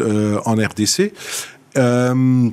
euh, 0.00 0.38
en 0.44 0.54
RDC. 0.54 1.12
Euh, 1.76 2.50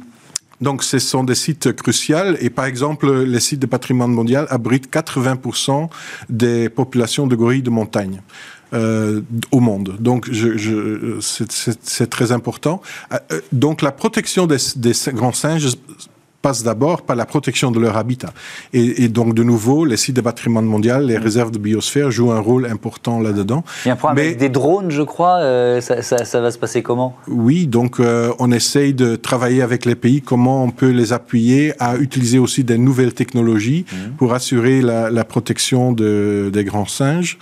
donc, 0.59 0.83
ce 0.83 0.97
sont 0.97 1.23
des 1.23 1.35
sites 1.35 1.71
cruciaux 1.73 2.35
et 2.39 2.49
par 2.49 2.65
exemple, 2.65 3.11
les 3.23 3.39
sites 3.39 3.59
de 3.59 3.67
patrimoine 3.67 4.11
mondial 4.11 4.47
abritent 4.49 4.91
80% 4.91 5.87
des 6.29 6.69
populations 6.69 7.27
de 7.27 7.35
gorilles 7.35 7.61
de 7.61 7.69
montagne. 7.69 8.21
Euh, 8.73 9.21
au 9.51 9.61
monde. 9.61 9.95
Donc, 9.97 10.27
je, 10.29 10.57
je, 10.57 11.19
c'est 11.21 12.09
très 12.09 12.33
important. 12.33 12.81
Euh, 13.13 13.39
donc, 13.53 13.81
la 13.81 13.93
protection 13.93 14.45
des, 14.45 14.57
des 14.75 14.91
grands 15.13 15.31
singes 15.31 15.77
passe 16.41 16.63
d'abord 16.63 17.01
par 17.01 17.15
la 17.15 17.25
protection 17.25 17.71
de 17.71 17.79
leur 17.79 17.97
habitat. 17.97 18.31
Et, 18.73 19.07
donc, 19.09 19.33
de 19.33 19.43
nouveau, 19.43 19.85
les 19.85 19.97
sites 19.97 20.15
de 20.15 20.21
patrimoine 20.21 20.65
mondial, 20.65 21.05
les 21.05 21.17
réserves 21.17 21.51
de 21.51 21.57
biosphère 21.57 22.11
jouent 22.11 22.31
un 22.31 22.39
rôle 22.39 22.65
important 22.65 23.19
là-dedans. 23.19 23.63
Il 23.85 23.87
y 23.87 23.91
a 23.91 23.93
un 23.93 23.97
problème 23.97 24.25
avec 24.25 24.37
des 24.37 24.49
drones, 24.49 24.91
je 24.91 25.01
crois. 25.01 25.37
Euh, 25.37 25.81
ça, 25.81 26.01
ça, 26.01 26.41
va 26.41 26.51
se 26.51 26.57
passer 26.57 26.83
comment? 26.83 27.15
Oui, 27.27 27.67
donc 27.67 27.99
euh, 27.99 28.31
on 28.39 28.51
essaye 28.51 28.93
de 28.93 29.15
travailler 29.15 29.61
avec 29.61 29.85
les 29.85 29.95
pays 29.95 30.21
comment 30.21 30.63
on 30.63 30.71
peut 30.71 30.91
les 30.91 31.11
appuyer 31.11 31.73
à 31.79 31.97
utiliser 31.97 32.39
aussi 32.39 32.63
des 32.63 32.77
nouvelles 32.77 33.13
technologies 33.13 33.85
mmh. 33.91 33.95
pour 34.17 34.33
assurer 34.33 34.81
la, 34.81 35.09
la 35.09 35.23
protection 35.23 35.91
de, 35.91 36.49
des 36.53 36.63
grands 36.63 36.85
singes. 36.85 37.37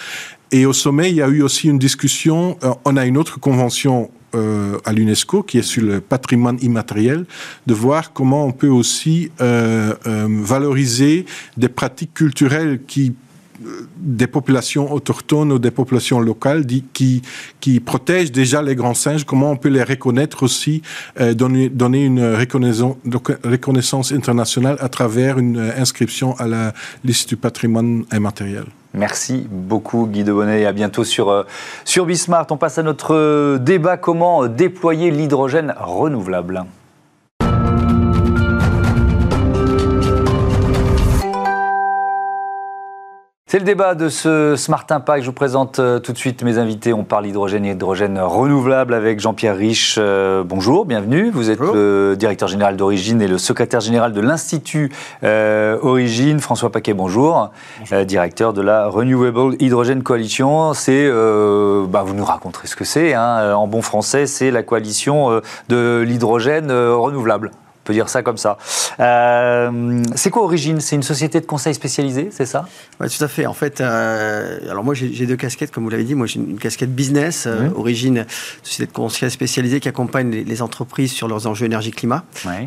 Et 0.56 0.66
au 0.66 0.72
sommet, 0.72 1.10
il 1.10 1.18
y 1.18 1.22
a 1.22 1.28
eu 1.28 1.42
aussi 1.42 1.68
une 1.68 1.78
discussion. 1.78 2.58
Euh, 2.64 2.72
on 2.86 2.96
a 2.96 3.06
une 3.06 3.18
autre 3.18 3.42
convention 3.42 4.10
euh, 4.36 4.78
à 4.86 4.94
l'UNESCO, 4.94 5.44
qui 5.44 5.58
est 5.58 5.64
sur 5.64 5.84
le 5.84 6.00
patrimoine 6.00 6.58
immatériel, 6.62 7.26
de 7.68 7.74
voir 7.74 8.14
comment 8.14 8.46
on 8.46 8.54
peut 8.54 8.70
aussi 8.70 9.32
euh, 9.42 9.96
valoriser 10.06 11.26
des 11.58 11.68
pratiques 11.68 12.14
culturelles 12.14 12.80
qui 12.88 13.14
des 13.98 14.28
populations 14.28 14.92
autochtones 14.92 15.54
ou 15.54 15.60
des 15.60 15.72
populations 15.72 16.20
locales 16.20 16.66
qui, 16.94 17.22
protègent 17.86 18.34
déjà 18.34 18.62
les 18.62 18.76
grands 18.76 18.94
singes, 18.94 19.24
comment 19.24 19.52
on 19.52 19.56
peut 19.56 19.70
les 19.70 19.84
reconnaître 19.84 20.44
aussi, 20.44 20.82
donner, 21.18 22.04
une 22.04 22.36
reconnaissance 22.36 24.12
internationale 24.12 24.76
à 24.82 24.90
travers 24.90 25.40
une 25.40 25.58
inscription 25.58 26.36
à 26.38 26.48
la 26.48 26.74
liste 27.06 27.30
du 27.30 27.38
patrimoine 27.38 28.04
immatériel. 28.12 28.66
Merci 28.96 29.48
beaucoup 29.50 30.08
Guy 30.08 30.24
Debonnet 30.24 30.62
et 30.62 30.66
à 30.66 30.72
bientôt 30.72 31.04
sur, 31.04 31.30
euh, 31.30 31.44
sur 31.84 32.06
Bismart. 32.06 32.48
On 32.50 32.58
passe 32.58 32.78
à 32.78 32.84
notre 32.84 33.14
euh, 33.14 33.58
débat 33.58 33.98
comment 33.98 34.48
déployer 34.48 35.12
l'hydrogène 35.12 35.76
renouvelable? 35.78 36.64
C'est 43.48 43.60
le 43.60 43.66
débat 43.66 43.94
de 43.94 44.10
ce 44.10 44.56
Smart 44.56 44.88
Impact. 44.90 45.22
Je 45.22 45.28
vous 45.28 45.32
présente 45.32 45.78
euh, 45.78 46.00
tout 46.00 46.12
de 46.14 46.18
suite 46.18 46.42
mes 46.42 46.58
invités. 46.58 46.94
On 46.94 47.04
parle 47.04 47.28
hydrogène 47.28 47.64
et 47.64 47.74
hydrogène 47.74 48.20
renouvelable 48.20 48.96
avec 48.96 49.20
Jean-Pierre 49.20 49.56
Rich. 49.56 49.98
Euh, 50.00 50.44
bonjour, 50.44 50.86
bienvenue. 50.86 51.30
Vous 51.30 51.52
êtes 51.52 51.60
le 51.60 52.16
directeur 52.18 52.50
général 52.50 52.76
d'Origine 52.76 53.22
et 53.22 53.28
le 53.28 53.38
secrétaire 53.38 53.82
général 53.82 54.14
de 54.14 54.20
l'Institut 54.20 54.92
euh, 55.24 55.78
Origine. 55.84 56.40
François 56.40 56.72
Paquet, 56.72 56.96
bonjour. 56.96 57.52
directeur 58.08 58.52
de 58.52 58.64
la 58.64 58.88
Renewable 58.88 59.56
Hydrogen 59.60 60.02
Coalition. 60.02 60.74
C'est, 60.74 61.08
bah, 61.08 62.04
vous 62.04 62.16
nous 62.16 62.26
raconterez 62.26 62.68
ce 62.68 62.76
que 62.76 62.84
c'est. 62.84 63.14
Hein. 63.14 63.54
En 63.54 63.68
bon 63.68 63.84
français, 63.84 64.26
c'est 64.26 64.50
la 64.50 64.64
coalition 64.64 65.40
de 65.70 66.04
l'hydrogène 66.04 66.72
renouvelable 66.72 67.52
peut 67.86 67.94
dire 67.94 68.10
ça 68.10 68.22
comme 68.22 68.38
ça. 68.38 68.58
Euh, 69.00 70.04
c'est 70.16 70.30
quoi 70.30 70.44
Origine? 70.44 70.82
C'est 70.82 70.96
une 70.96 71.04
société 71.04 71.40
de 71.40 71.46
conseil 71.46 71.74
spécialisée, 71.74 72.30
c'est 72.32 72.46
ça? 72.46 72.68
Oui, 73.00 73.08
tout 73.08 73.24
à 73.24 73.28
fait. 73.30 73.46
En 73.46 73.54
fait, 73.54 73.80
euh, 73.80 74.60
alors 74.70 74.84
moi 74.84 74.94
j'ai 74.94 75.26
deux 75.26 75.38
casquettes, 75.38 75.72
comme 75.72 75.86
vous 75.86 75.90
l'avez 75.90 76.04
dit. 76.04 76.16
Moi 76.16 76.28
j'ai 76.28 76.40
une 76.40 76.58
casquette 76.58 76.94
business, 76.94 77.46
euh, 77.48 77.70
Origine, 77.76 78.26
société 78.64 78.92
de 78.92 78.96
conseil 78.96 79.32
spécialisée 79.32 79.80
qui 79.80 79.88
accompagne 79.88 80.32
les, 80.32 80.62
entreprises 80.62 81.12
sur 81.12 81.28
leurs 81.28 81.48
enjeux 81.48 81.66
énergie-climat. 81.66 82.24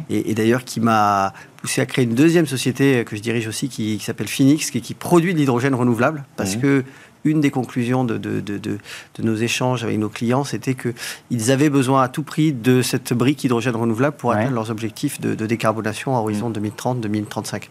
Et, 0.08 0.34
d'ailleurs 0.34 0.64
qui 0.64 0.80
m'a 0.80 1.32
poussé 1.56 1.80
à 1.80 1.86
créer 1.86 2.04
une 2.04 2.14
deuxième 2.14 2.46
société 2.46 3.04
que 3.04 3.16
je 3.16 3.22
dirige 3.22 3.48
aussi 3.48 3.68
qui, 3.68 3.98
s'appelle 3.98 4.28
Phoenix, 4.28 4.70
qui, 4.70 4.80
qui, 4.80 4.94
produit 4.94 5.34
de 5.34 5.38
l'hydrogène 5.38 5.74
renouvelable. 5.74 6.24
Parce 6.36 6.54
que 6.54 6.84
une 7.24 7.40
des 7.40 7.50
conclusions 7.50 8.04
de, 8.04 8.18
de, 8.18 8.40
de, 8.40 8.58
de, 8.58 8.78
nos 9.18 9.34
échanges 9.34 9.84
avec 9.84 9.98
nos 9.98 10.08
clients, 10.08 10.44
c'était 10.44 10.74
qu'ils 10.74 11.50
avaient 11.50 11.70
besoin 11.70 12.02
à 12.02 12.08
tout 12.08 12.22
prix 12.22 12.52
de 12.52 12.82
cette 12.82 13.12
brique 13.12 13.44
hydrogène 13.44 13.76
renouvelable 13.76 14.16
pour 14.16 14.32
atteindre 14.32 14.54
leurs 14.54 14.70
objectifs 14.70 15.20
de, 15.20 15.34
décarbonation 15.46 16.16
à 16.16 16.20
horizon 16.20 16.50
2030-2035. 16.50 17.64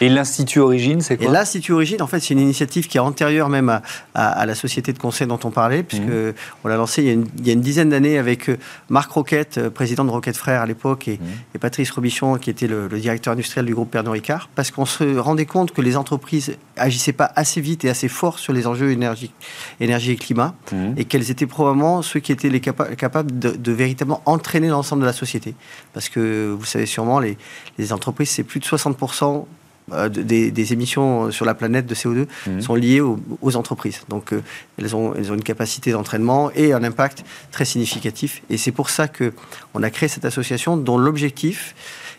Et 0.00 0.08
l'Institut 0.08 0.60
Origine, 0.60 1.00
c'est 1.00 1.16
quoi 1.16 1.30
L'Institut 1.30 1.72
Origine, 1.72 2.02
en 2.02 2.06
fait, 2.06 2.20
c'est 2.20 2.34
une 2.34 2.40
initiative 2.40 2.88
qui 2.88 2.96
est 2.96 3.00
antérieure 3.00 3.48
même 3.48 3.68
à, 3.68 3.82
à, 4.14 4.46
la 4.46 4.54
société 4.54 4.92
de 4.92 4.98
conseil 4.98 5.26
dont 5.26 5.38
on 5.44 5.50
parlait, 5.50 5.82
puisque 5.82 6.04
mmh. 6.04 6.34
on 6.64 6.68
l'a 6.68 6.76
lancé 6.76 7.02
il 7.02 7.06
y 7.06 7.10
a 7.10 7.12
une, 7.12 7.26
il 7.38 7.46
y 7.46 7.50
a 7.50 7.52
une 7.52 7.60
dizaine 7.60 7.90
d'années 7.90 8.18
avec 8.18 8.48
euh, 8.48 8.58
Marc 8.88 9.10
Roquette, 9.12 9.58
euh, 9.58 9.70
président 9.70 10.04
de 10.04 10.10
Roquette 10.10 10.36
Frères 10.36 10.62
à 10.62 10.66
l'époque, 10.66 11.08
et, 11.08 11.14
mmh. 11.14 11.54
et, 11.54 11.58
Patrice 11.58 11.90
Robichon, 11.90 12.36
qui 12.36 12.50
était 12.50 12.66
le, 12.66 12.88
directeur 12.88 13.32
industriel 13.32 13.66
du 13.66 13.74
groupe 13.74 13.90
Pernod 13.90 14.12
Ricard, 14.12 14.48
parce 14.54 14.70
qu'on 14.70 14.86
se 14.86 15.18
rendait 15.18 15.46
compte 15.46 15.72
que 15.72 15.82
les 15.82 15.96
entreprises 15.96 16.56
agissaient 16.76 17.12
pas 17.12 17.32
assez 17.36 17.60
vite 17.60 17.84
et 17.84 17.90
assez 17.90 18.08
fort 18.08 18.38
sur 18.38 18.52
les 18.52 18.66
enjeux 18.66 18.90
énergie, 18.90 19.32
énergie 19.80 20.12
et 20.12 20.16
climat, 20.16 20.54
mmh. 20.72 20.76
et 20.96 21.04
qu'elles 21.04 21.30
étaient 21.30 21.46
probablement 21.46 22.02
ceux 22.02 22.20
qui 22.20 22.32
étaient 22.32 22.50
les 22.50 22.60
capables 22.60 23.38
de, 23.38 23.50
de, 23.50 23.72
véritablement 23.72 24.22
entraîner 24.26 24.68
l'ensemble 24.68 25.02
de 25.02 25.06
la 25.06 25.12
société. 25.12 25.54
Parce 25.92 26.08
que 26.08 26.54
vous 26.56 26.64
savez 26.64 26.86
sûrement, 26.86 27.20
les, 27.20 27.36
les 27.78 27.92
entreprises, 27.92 28.30
c'est 28.30 28.44
plus 28.44 28.60
de 28.60 28.64
60% 28.64 29.44
euh, 29.92 30.08
des, 30.08 30.72
émissions 30.72 31.30
sur 31.30 31.44
la 31.44 31.52
planète 31.52 31.84
de 31.84 31.94
CO2 31.94 32.26
mhm. 32.46 32.60
sont 32.62 32.74
liées 32.74 33.00
aux, 33.02 33.56
entreprises. 33.56 34.00
Donc 34.08 34.32
euh, 34.32 34.42
elles, 34.78 34.96
ont, 34.96 35.14
elles 35.14 35.30
ont 35.30 35.34
une 35.34 35.42
capacité 35.42 35.92
d'entraînement 35.92 36.50
et 36.52 36.72
un 36.72 36.82
impact 36.82 37.22
très 37.50 37.66
significatif. 37.66 38.42
Et 38.48 38.56
c'est 38.56 38.72
pour 38.72 38.88
ça 38.88 39.08
qu'on 39.08 39.82
a 39.82 39.90
créé 39.90 40.08
cette 40.08 40.24
association 40.24 40.78
dont 40.78 40.96
l'objectif 40.96 41.74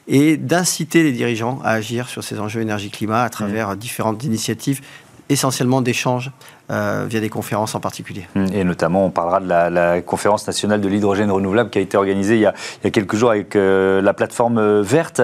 est 0.08 0.38
d'inciter 0.38 1.02
les 1.02 1.12
dirigeants 1.12 1.60
à 1.64 1.72
agir 1.72 2.08
sur 2.08 2.24
ces 2.24 2.40
enjeux 2.40 2.62
énergie-climat 2.62 3.24
à 3.24 3.30
travers 3.30 3.70
mhm. 3.70 3.78
différentes 3.78 4.24
initiatives 4.24 4.82
essentiellement 5.30 5.82
d'échanges 5.82 6.32
euh, 6.72 7.06
via 7.08 7.20
des 7.20 7.30
conférences 7.30 7.76
en 7.76 7.80
particulier. 7.80 8.26
Hum, 8.36 8.48
et 8.52 8.64
notamment, 8.64 9.06
on 9.06 9.12
parlera 9.12 9.40
de 9.40 9.48
la, 9.48 10.02
conférence 10.02 10.48
nationale 10.48 10.82
de 10.82 10.88
l'hydrogène 10.88 11.30
renouvelable 11.30 11.70
qui 11.70 11.78
a 11.78 11.82
été 11.82 11.96
organisée 11.96 12.36
il 12.36 12.42
y 12.42 12.46
a, 12.48 12.56
il 12.82 12.86
y 12.86 12.88
a 12.88 12.90
quelques 12.90 13.16
jours 13.16 13.30
avec 13.30 13.56
euh, 13.56 14.02
la 14.02 14.14
plateforme 14.14 14.58
euh, 14.58 14.82
verte. 14.82 15.22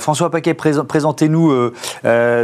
François 0.00 0.30
Paquet, 0.30 0.54
présentez-nous, 0.54 1.70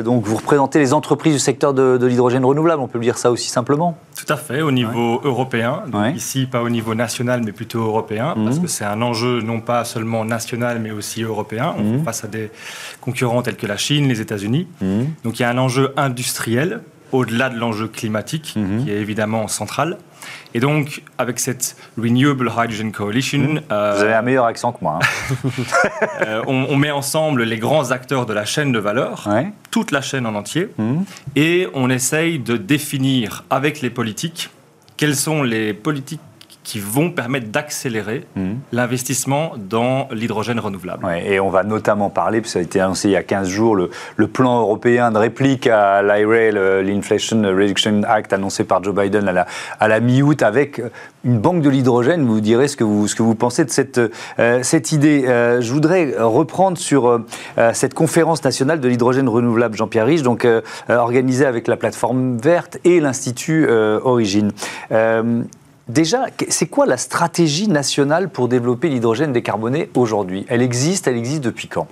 donc 0.04 0.24
vous 0.24 0.36
représentez 0.36 0.78
les 0.78 0.92
entreprises 0.92 1.32
du 1.32 1.38
secteur 1.38 1.72
de, 1.72 2.04
l'hydrogène 2.06 2.44
renouvelable, 2.44 2.82
on 2.82 2.88
peut 2.88 2.98
le 2.98 3.04
dire 3.04 3.18
ça 3.18 3.30
aussi 3.30 3.48
simplement 3.48 3.96
Tout 4.16 4.30
à 4.32 4.36
fait, 4.36 4.60
au 4.60 4.70
niveau 4.70 5.20
européen, 5.24 5.82
donc 5.86 6.14
ici 6.14 6.46
pas 6.46 6.62
au 6.62 6.68
niveau 6.68 6.94
national 6.94 7.42
mais 7.44 7.52
plutôt 7.52 7.80
européen, 7.80 8.34
parce 8.44 8.56
hum. 8.56 8.62
que 8.62 8.68
c'est 8.68 8.84
un 8.84 9.00
enjeu 9.02 9.40
non 9.40 9.60
pas 9.60 9.84
seulement 9.84 10.24
national 10.24 10.78
mais 10.80 10.90
aussi 10.90 11.22
européen, 11.22 11.74
on 11.78 11.96
hum. 11.96 12.04
face 12.04 12.24
à 12.24 12.28
des 12.28 12.50
concurrents 13.00 13.42
tels 13.42 13.56
que 13.56 13.66
la 13.66 13.76
Chine, 13.76 14.08
les 14.08 14.20
États-Unis. 14.20 14.68
Donc 15.24 15.38
il 15.38 15.42
y 15.42 15.44
a 15.44 15.50
un 15.50 15.58
enjeu 15.58 15.92
industriel 15.96 16.80
au-delà 17.12 17.48
de 17.48 17.58
l'enjeu 17.58 17.88
climatique, 17.88 18.54
mhm. 18.56 18.84
qui 18.84 18.90
est 18.90 19.00
évidemment 19.00 19.48
central. 19.48 19.98
Et 20.54 20.60
donc, 20.60 21.02
avec 21.18 21.38
cette 21.38 21.76
Renewable 21.98 22.50
Hydrogen 22.50 22.90
Coalition... 22.90 23.38
Mhm. 23.38 23.60
Euh, 23.70 23.94
Vous 23.96 24.02
avez 24.02 24.14
un 24.14 24.22
meilleur 24.22 24.46
accent 24.46 24.72
que 24.72 24.78
moi. 24.82 24.98
Hein. 25.00 25.50
Euh, 26.26 26.42
on, 26.46 26.76
met 26.76 26.90
ensemble 26.90 27.42
les 27.42 27.58
grands 27.58 27.90
acteurs 27.90 28.26
de 28.26 28.32
la 28.32 28.44
chaîne 28.44 28.72
de 28.72 28.78
valeur, 28.78 29.28
toute 29.70 29.90
la 29.90 30.00
chaîne 30.00 30.26
en 30.26 30.34
entier, 30.34 30.68
mhm. 30.78 31.04
et 31.36 31.68
on 31.74 31.90
essaye 31.90 32.38
de 32.38 32.56
définir 32.56 33.44
avec 33.50 33.80
les 33.80 33.90
politiques 33.90 34.50
quelles 34.96 35.16
sont 35.16 35.42
les 35.42 35.74
politiques 35.74 36.20
qui 36.66 36.80
vont 36.80 37.10
permettre 37.10 37.46
d'accélérer 37.46 38.26
mmh. 38.34 38.54
l'investissement 38.72 39.52
dans 39.56 40.08
l'hydrogène 40.10 40.58
renouvelable. 40.58 41.06
et 41.24 41.38
on 41.38 41.48
va 41.48 41.62
notamment 41.62 42.10
parler, 42.10 42.40
puis 42.40 42.50
ça 42.50 42.58
a 42.58 42.62
été 42.62 42.80
annoncé 42.80 43.08
il 43.08 43.12
y 43.12 43.16
a 43.16 43.22
15 43.22 43.48
jours, 43.48 43.76
le, 43.76 44.26
plan 44.26 44.58
européen 44.60 45.12
de 45.12 45.18
réplique 45.18 45.68
à 45.68 46.02
l'IRA, 46.02 46.82
l'Inflation 46.82 47.40
Reduction 47.42 48.02
Act 48.08 48.32
annoncé 48.32 48.64
par 48.64 48.82
Joe 48.82 48.92
Biden 48.92 49.28
à 49.28 49.32
la, 49.32 49.46
à 49.78 49.86
la 49.86 50.00
mi-août, 50.00 50.42
avec 50.42 50.82
une 51.24 51.38
banque 51.38 51.62
de 51.62 51.70
l'hydrogène. 51.70 52.26
Vous 52.26 52.40
direz 52.40 52.66
ce 52.66 52.76
que 52.76 52.82
vous, 52.82 53.06
ce 53.06 53.14
que 53.14 53.22
vous 53.22 53.36
pensez 53.36 53.64
de 53.64 53.70
cette, 53.70 54.00
euh, 54.40 54.62
cette 54.64 54.90
idée. 54.90 55.24
Euh, 55.28 55.60
je 55.60 55.72
voudrais 55.72 56.14
reprendre 56.18 56.78
sur 56.78 57.06
euh, 57.06 57.20
cette 57.74 57.94
conférence 57.94 58.42
nationale 58.42 58.80
de 58.80 58.88
l'hydrogène 58.88 59.28
renouvelable, 59.28 59.76
Jean-Pierre 59.76 60.06
Riche, 60.06 60.22
donc 60.22 60.44
organisée 60.88 61.46
avec 61.46 61.68
la 61.68 61.76
plateforme 61.76 62.38
verte 62.38 62.78
et 62.84 62.98
l'Institut 62.98 63.68
Origine. 63.70 64.50
Déjà, 65.88 66.26
c'est 66.48 66.66
quoi 66.66 66.84
la 66.84 66.96
stratégie 66.96 67.68
nationale 67.68 68.28
pour 68.28 68.48
développer 68.48 68.88
l'hydrogène 68.88 69.32
décarboné 69.32 69.88
aujourd'hui? 69.94 70.44
Elle 70.48 70.60
existe, 70.60 71.06
elle 71.06 71.16
existe 71.16 71.42
depuis 71.44 71.68
quand? 71.68 71.86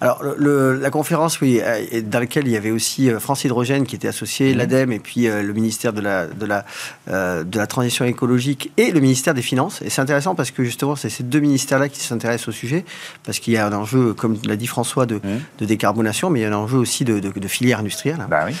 Alors, 0.00 0.22
la 0.22 0.90
conférence, 0.90 1.40
oui, 1.40 1.60
euh, 1.62 2.02
dans 2.02 2.18
laquelle 2.18 2.46
il 2.46 2.52
y 2.52 2.56
avait 2.56 2.70
aussi 2.70 3.10
euh, 3.10 3.20
France 3.20 3.44
Hydrogène 3.44 3.86
qui 3.86 3.96
était 3.96 4.08
associé, 4.08 4.54
mmh. 4.54 4.58
l'ADEME 4.58 4.92
et 4.92 4.98
puis 4.98 5.26
le 5.26 5.52
ministère 5.52 5.92
de 5.92 6.00
la, 6.00 6.26
de, 6.26 6.46
la, 6.46 6.64
de 7.06 7.58
la 7.58 7.66
Transition 7.66 8.04
écologique 8.04 8.72
et 8.76 8.90
le 8.90 9.00
ministère 9.00 9.34
des 9.34 9.42
Finances. 9.42 9.80
Et 9.82 9.90
c'est 9.90 10.00
intéressant 10.00 10.34
parce 10.34 10.50
que 10.50 10.64
justement, 10.64 10.96
c'est 10.96 11.08
ces 11.08 11.22
deux 11.22 11.40
ministères-là 11.40 11.88
qui 11.88 12.00
s'intéressent 12.00 12.48
au 12.48 12.52
sujet, 12.52 12.84
parce 13.24 13.38
qu'il 13.38 13.52
y 13.52 13.56
a 13.56 13.66
un 13.66 13.72
enjeu, 13.72 14.14
comme 14.14 14.36
l'a 14.44 14.56
dit 14.56 14.66
François, 14.66 15.06
de, 15.06 15.16
mmh. 15.16 15.20
de, 15.60 15.64
décarbonation, 15.64 16.30
mais 16.30 16.40
il 16.40 16.42
y 16.42 16.46
a 16.46 16.50
un 16.50 16.58
enjeu 16.58 16.78
aussi 16.78 17.04
de, 17.04 17.20
de, 17.20 17.48
filière 17.48 17.80
industrielle. 17.80 18.26
Bah 18.28 18.46
oui. 18.46 18.54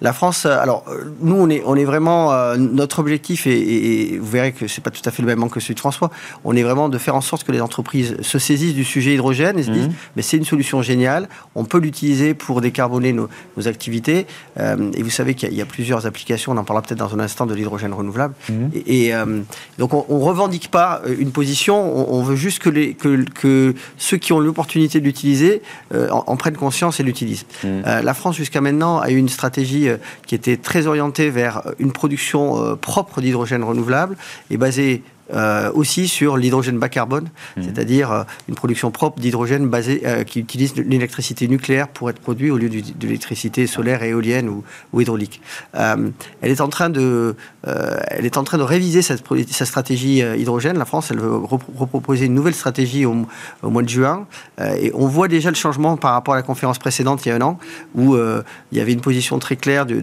la 0.00 0.12
France, 0.12 0.46
alors, 0.46 0.84
nous, 1.20 1.36
on 1.36 1.50
est, 1.50 1.62
on 1.66 1.76
est 1.76 1.84
vraiment, 1.84 2.56
notre 2.56 3.00
objectif, 3.00 3.46
et, 3.46 4.18
vous 4.18 4.30
verrez 4.30 4.52
que 4.52 4.68
c'est 4.68 4.80
pas 4.80 4.90
tout 4.90 5.02
à 5.04 5.10
fait 5.10 5.22
le 5.22 5.26
même 5.26 5.40
que 5.48 5.60
celui 5.60 5.74
de 5.74 5.80
François, 5.80 6.10
on 6.44 6.54
est 6.56 6.62
vraiment 6.62 6.88
de 6.88 6.98
faire 6.98 7.16
en 7.16 7.20
sorte 7.20 7.44
que 7.44 7.52
les 7.52 7.60
entreprises 7.60 8.16
se 8.20 8.38
saisissent 8.38 8.74
du 8.74 8.84
sujet 8.84 9.14
hydrogène 9.14 9.58
et 9.58 9.62
se 9.62 9.70
disent, 9.70 9.88
mmh. 9.88 9.94
mais 10.16 10.22
c'est 10.30 10.36
une 10.36 10.44
solution 10.44 10.80
géniale, 10.80 11.28
on 11.56 11.64
peut 11.64 11.78
l'utiliser 11.78 12.34
pour 12.34 12.60
décarboner 12.60 13.12
nos, 13.12 13.28
activités. 13.66 14.26
Euh, 14.58 14.90
et 14.94 15.02
vous 15.02 15.10
savez 15.10 15.34
qu'il 15.34 15.52
y, 15.52 15.60
a 15.60 15.66
plusieurs 15.66 16.06
applications, 16.06 16.52
on 16.52 16.56
en 16.56 16.64
parlera 16.64 16.82
peut-être 16.82 16.98
dans 16.98 17.14
un 17.14 17.18
instant 17.18 17.46
de 17.46 17.54
l'hydrogène 17.54 17.92
renouvelable. 17.92 18.34
Mhm. 18.48 18.70
Et, 18.86 19.12
euh, 19.12 19.40
donc 19.76 19.92
on 19.92 20.18
ne 20.18 20.22
revendique 20.22 20.70
pas 20.70 21.02
euh, 21.04 21.14
une 21.18 21.32
position, 21.32 21.76
on, 22.10 22.22
veut 22.22 22.36
juste 22.36 22.60
que, 22.60 22.70
les, 22.70 22.94
que, 22.94 23.24
que 23.34 23.74
ceux 23.98 24.16
qui 24.16 24.32
ont 24.32 24.40
l'opportunité 24.40 25.00
de 25.00 25.04
l'utiliser 25.04 25.62
en, 25.92 26.36
prennent 26.36 26.56
conscience 26.56 27.00
et 27.00 27.02
l'utilisent. 27.02 27.44
Mhm. 27.64 27.82
la 28.02 28.14
France 28.14 28.36
jusqu'à 28.36 28.60
maintenant 28.60 28.98
a 28.98 29.10
eu 29.10 29.16
une 29.16 29.28
stratégie 29.28 29.88
qui 30.26 30.34
était 30.34 30.56
très 30.56 30.86
orientée 30.86 31.28
vers 31.30 31.62
une 31.78 31.92
production 31.92 32.76
propre 32.80 33.20
d'hydrogène 33.20 33.64
renouvelable 33.64 34.16
et 34.50 34.56
basée 34.56 35.02
euh, 35.32 35.70
aussi 35.74 36.08
sur 36.08 36.36
l'hydrogène 36.36 36.78
bas 36.78 36.88
carbone, 36.88 37.28
mmh. 37.56 37.62
c'est-à-dire 37.62 38.10
euh, 38.10 38.22
une 38.48 38.54
production 38.54 38.90
propre 38.90 39.20
d'hydrogène 39.20 39.68
basée 39.68 40.02
euh, 40.04 40.24
qui 40.24 40.40
utilise 40.40 40.74
l'électricité 40.76 41.46
nucléaire 41.46 41.88
pour 41.88 42.10
être 42.10 42.18
produit 42.20 42.50
au 42.50 42.56
lieu 42.56 42.68
de 42.68 43.06
l'électricité 43.06 43.66
solaire, 43.66 44.02
éolienne 44.02 44.48
ou, 44.48 44.64
ou 44.92 45.00
hydraulique. 45.00 45.40
elle 45.72 46.12
est 46.42 46.60
en 46.60 46.68
train 46.68 46.90
de, 46.90 47.36
elle 47.64 48.26
est 48.26 48.36
en 48.36 48.44
train 48.44 48.58
de 48.58 48.62
réviser 48.62 49.02
sa, 49.02 49.16
sa 49.50 49.64
stratégie 49.64 50.18
hydrogène. 50.18 50.78
La 50.78 50.84
France, 50.84 51.10
elle 51.10 51.20
veut 51.20 51.36
reproposer 51.76 52.26
une 52.26 52.34
nouvelle 52.34 52.54
stratégie 52.54 53.06
au, 53.06 53.26
mois 53.62 53.82
de 53.82 53.88
juin, 53.88 54.26
et 54.60 54.90
on 54.94 55.06
voit 55.06 55.28
déjà 55.28 55.50
le 55.50 55.56
changement 55.56 55.96
par 55.96 56.12
rapport 56.12 56.34
à 56.34 56.36
la 56.36 56.42
conférence 56.42 56.78
précédente 56.78 57.24
il 57.24 57.28
y 57.28 57.32
a 57.32 57.36
un 57.36 57.40
an 57.42 57.58
où 57.94 58.16
il 58.16 58.78
y 58.78 58.80
avait 58.80 58.92
une 58.92 59.00
position 59.00 59.38
très 59.38 59.56
claire 59.56 59.86
de, 59.86 60.00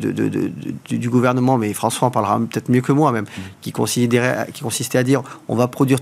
du 0.90 1.10
gouvernement, 1.10 1.58
mais 1.58 1.74
François 1.74 2.08
en 2.08 2.12
parlera 2.12 2.40
peut-être 2.40 2.70
mieux 2.70 2.82
que 2.82 2.92
moi 2.92 3.12
même, 3.12 3.26
qui, 3.62 3.72
considérait, 3.72 4.48
qui 4.54 4.62
consistait 4.62 4.98
à 4.98 5.04
dire 5.04 5.17
on 5.48 5.56
va 5.56 5.68
produire 5.68 6.00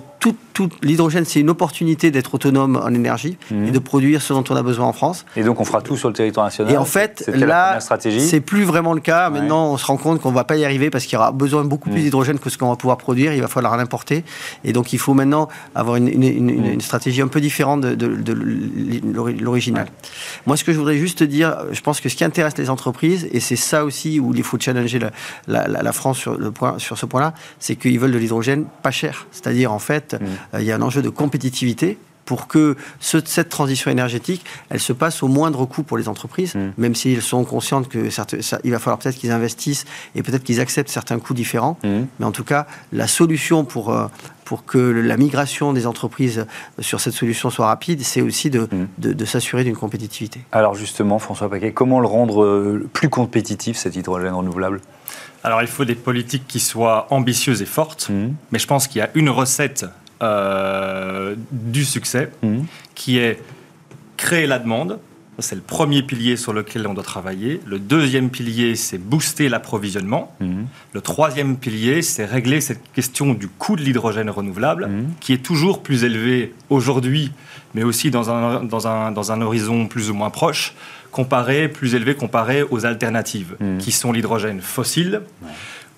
l'hydrogène, 0.81 1.25
c'est 1.25 1.39
une 1.39 1.49
opportunité 1.49 2.11
d'être 2.11 2.33
autonome 2.33 2.79
en 2.81 2.93
énergie 2.93 3.37
mhm. 3.51 3.67
et 3.67 3.71
de 3.71 3.79
produire 3.79 4.21
ce 4.21 4.33
dont 4.33 4.43
on 4.49 4.55
a 4.55 4.63
besoin 4.63 4.85
en 4.85 4.93
France. 4.93 5.25
Et 5.35 5.43
donc 5.43 5.59
on 5.59 5.65
fera 5.65 5.81
tout 5.81 5.97
sur 5.97 6.07
le 6.07 6.13
territoire 6.13 6.45
national. 6.45 6.73
Et 6.73 6.77
en 6.77 6.85
fait, 6.85 7.29
là, 7.33 7.79
c'est 7.79 8.41
plus 8.41 8.63
vraiment 8.63 8.93
le 8.93 9.01
cas. 9.01 9.29
Maintenant, 9.29 9.71
on 9.71 9.77
se 9.77 9.85
rend 9.85 9.97
compte 9.97 10.21
qu'on 10.21 10.31
ne 10.31 10.35
va 10.35 10.43
pas 10.43 10.55
y 10.57 10.65
arriver 10.65 10.89
parce 10.89 11.05
qu'il 11.05 11.13
y 11.13 11.17
aura 11.17 11.31
besoin 11.31 11.63
de 11.63 11.67
beaucoup 11.67 11.89
plus 11.89 11.99
mhm. 11.99 12.05
d'hydrogène 12.05 12.39
que 12.39 12.49
ce 12.49 12.57
qu'on 12.57 12.69
va 12.69 12.75
pouvoir 12.75 12.97
produire. 12.97 13.33
Il 13.33 13.41
va 13.41 13.47
falloir 13.47 13.75
l'importer. 13.77 14.23
Et 14.63 14.73
donc 14.73 14.93
il 14.93 14.99
faut 14.99 15.13
maintenant 15.13 15.49
avoir 15.73 15.97
une, 15.97 16.09
mhm. 16.09 16.81
stratégie 16.81 17.21
un 17.21 17.27
peu 17.27 17.41
différente 17.41 17.81
de, 17.81 18.33
l'original. 19.41 19.87
Moi, 20.45 20.57
ce 20.57 20.63
que 20.63 20.71
je 20.71 20.77
voudrais 20.77 20.97
juste 20.97 21.23
dire, 21.23 21.57
je 21.71 21.81
pense 21.81 21.99
que 21.99 22.09
ce 22.09 22.15
qui 22.15 22.23
intéresse 22.23 22.57
les 22.57 22.69
entreprises, 22.69 23.27
et 23.31 23.39
c'est 23.39 23.55
ça 23.55 23.85
aussi 23.85 24.19
où 24.19 24.33
il 24.35 24.43
faut 24.43 24.59
challenger 24.59 24.99
la, 25.47 25.91
France 25.91 26.17
sur, 26.17 26.37
le 26.37 26.51
point, 26.51 26.77
sur 26.77 26.97
ce 26.97 27.05
point-là, 27.05 27.33
c'est 27.59 27.75
qu'ils 27.75 27.99
veulent 27.99 28.11
de 28.11 28.17
l'hydrogène 28.17 28.65
pas 28.81 28.91
cer. 28.91 29.27
C'est-à-dire, 29.31 29.71
en 29.71 29.79
fait, 29.79 30.14
Mm. 30.19 30.55
Euh, 30.55 30.61
il 30.61 30.65
y 30.65 30.71
a 30.71 30.75
un 30.75 30.81
enjeu 30.81 31.01
de 31.01 31.09
compétitivité 31.09 31.97
pour 32.25 32.47
que 32.47 32.75
cette 32.99 33.49
transition 33.49 33.91
énergétique, 33.91 34.43
elle 34.69 34.79
se 34.79 34.93
passe 34.93 35.23
au 35.23 35.27
moindre 35.27 35.65
coût 35.65 35.83
pour 35.83 35.97
les 35.97 36.09
entreprises, 36.09 36.55
mm. 36.55 36.71
même 36.77 36.95
s'ils 36.95 37.21
sont 37.21 37.45
conscients 37.45 37.83
que 37.83 38.09
il 38.63 38.71
va 38.71 38.79
falloir 38.79 38.99
peut-être 38.99 39.15
qu'ils 39.15 39.31
investissent 39.31 39.85
et 40.15 40.23
peut-être 40.23 40.43
qu'ils 40.43 40.59
acceptent 40.59 40.89
certains 40.89 41.19
coûts 41.19 41.33
différents. 41.33 41.77
Mm. 41.83 42.01
Mais 42.19 42.25
en 42.25 42.31
tout 42.31 42.43
cas, 42.43 42.65
la 42.91 43.07
solution 43.07 43.63
pour, 43.63 43.93
euh, 43.93 44.07
pour 44.43 44.65
que 44.65 44.77
la 44.77 45.17
migration 45.17 45.71
des 45.71 45.87
entreprises 45.87 46.45
sur 46.79 46.99
cette 46.99 47.13
solution 47.13 47.49
soit 47.49 47.67
rapide, 47.67 48.01
c'est 48.01 48.21
aussi 48.21 48.49
de, 48.49 48.67
de, 48.97 49.25
s'assurer 49.25 49.63
d'une 49.63 49.75
compétitivité. 49.75 50.41
Alors 50.51 50.75
justement, 50.75 51.19
François 51.19 51.49
Paquet, 51.49 51.71
comment 51.71 51.99
le 51.99 52.07
rendre 52.07 52.43
euh, 52.43 52.89
plus 52.93 53.09
compétitif, 53.09 53.77
cet 53.77 53.95
hydrogène 53.95 54.33
renouvelable? 54.33 54.81
Alors 55.43 55.61
il 55.61 55.67
faut 55.67 55.85
des 55.85 55.95
politiques 55.95 56.47
qui 56.47 56.59
soient 56.59 57.05
ambitieuses 57.11 57.61
et 57.61 57.67
fortes, 57.67 58.09
mais 58.51 58.57
je 58.57 58.65
pense 58.65 58.87
qu'il 58.87 58.97
y 58.97 59.01
a 59.03 59.11
une 59.13 59.29
recette 59.29 59.85
euh, 60.21 61.35
du 61.51 61.83
succès, 61.85 62.31
mhm. 62.41 62.65
qui 62.93 63.17
est 63.17 63.39
créer 64.17 64.47
la 64.47 64.59
demande. 64.59 64.99
C'est 65.39 65.55
le 65.55 65.61
premier 65.61 66.01
pilier 66.01 66.37
sur 66.37 66.53
lequel 66.53 66.87
on 66.87 66.93
doit 66.93 67.03
travailler. 67.03 67.59
Le 67.65 67.77
deuxième 67.77 68.29
pilier, 68.29 68.77
c'est 68.77 68.97
booster 68.97 69.49
l'approvisionnement. 69.49 70.33
Mhm. 70.39 70.67
Le 70.93 71.01
troisième 71.01 71.57
pilier, 71.57 72.01
c'est 72.01 72.23
régler 72.23 72.61
cette 72.61 72.79
question 72.93 73.33
du 73.33 73.49
coût 73.49 73.75
de 73.75 73.81
l'hydrogène 73.81 74.29
renouvelable, 74.29 74.87
mhm. 74.87 75.07
qui 75.19 75.33
est 75.33 75.43
toujours 75.43 75.83
plus 75.83 76.05
élevé 76.05 76.53
aujourd'hui, 76.69 77.33
mais 77.73 77.83
aussi 77.83 78.11
dans 78.11 78.29
un, 78.29 78.63
dans, 78.63 78.87
un, 78.87 79.11
dans 79.11 79.33
un 79.33 79.41
horizon 79.41 79.87
plus 79.87 80.09
ou 80.09 80.13
moins 80.13 80.29
proche, 80.29 80.73
comparé, 81.11 81.67
plus 81.67 81.95
élevé 81.95 82.15
comparé 82.15 82.63
aux 82.63 82.85
alternatives, 82.85 83.55
qui 83.79 83.91
sont 83.91 84.13
l'hydrogène 84.13 84.61
fossile 84.61 85.21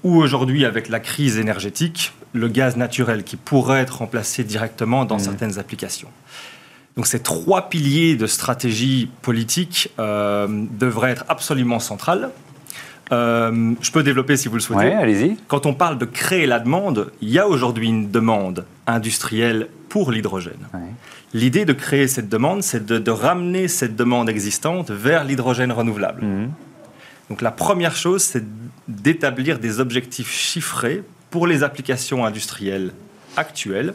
ou 0.03 0.17
aujourd'hui 0.17 0.65
avec 0.65 0.89
la 0.89 0.99
crise 0.99 1.37
énergétique, 1.37 2.13
le 2.37 2.47
gaz 2.47 2.77
naturel 2.77 3.23
qui 3.23 3.35
pourrait 3.35 3.81
être 3.81 3.97
remplacé 3.97 4.43
directement 4.43 5.05
dans 5.05 5.17
mmh. 5.17 5.19
certaines 5.19 5.59
applications. 5.59 6.09
Donc 6.95 7.05
ces 7.05 7.19
trois 7.19 7.69
piliers 7.69 8.15
de 8.15 8.25
stratégie 8.25 9.09
politique 9.21 9.91
euh, 9.99 10.47
devraient 10.79 11.11
être 11.11 11.25
absolument 11.29 11.79
centrales. 11.79 12.31
Euh, 13.11 13.73
je 13.81 13.91
peux 13.91 14.03
développer 14.03 14.35
si 14.35 14.47
vous 14.47 14.55
le 14.55 14.61
souhaitez. 14.61 14.93
allez-y. 14.93 15.37
Quand 15.47 15.65
on 15.65 15.73
parle 15.73 15.97
de 15.97 16.05
créer 16.05 16.45
la 16.45 16.59
demande, 16.59 17.11
il 17.21 17.29
y 17.29 17.39
a 17.39 17.47
aujourd'hui 17.47 17.87
une 17.87 18.09
demande 18.09 18.65
industrielle 18.87 19.69
pour 19.89 20.11
l'hydrogène. 20.11 20.67
L'idée 21.33 21.65
de 21.65 21.73
créer 21.73 22.07
cette 22.07 22.29
demande, 22.29 22.63
c'est 22.63 22.85
de, 22.85 23.11
ramener 23.11 23.67
cette 23.67 23.95
demande 23.95 24.29
existante 24.29 24.91
vers 24.91 25.23
l'hydrogène 25.23 25.71
renouvelable. 25.71 26.25
Mmh. 26.25 26.51
Donc 27.29 27.41
la 27.41 27.51
première 27.51 27.95
chose, 27.95 28.23
c'est 28.23 28.43
d'établir 28.87 29.59
des 29.59 29.79
objectifs 29.79 30.31
chiffrés 30.31 31.03
pour 31.37 31.45
les 31.45 31.61
applications 31.61 32.25
industrielles 32.25 32.93
actuelles 33.35 33.93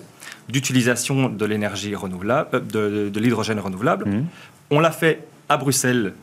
d'utilisation 0.49 1.29
de 1.29 1.45
l'énergie 1.45 1.97
renouvelable, 1.97 2.63
euh, 2.77 3.11
de, 3.11 3.19
l'hydrogène 3.19 3.59
renouvelable. 3.59 4.09
Mmh. 4.09 4.27
On 4.71 4.79
l'a 4.79 4.93
fait 4.93 5.27
à 5.49 5.57
Bruxelles 5.57 6.15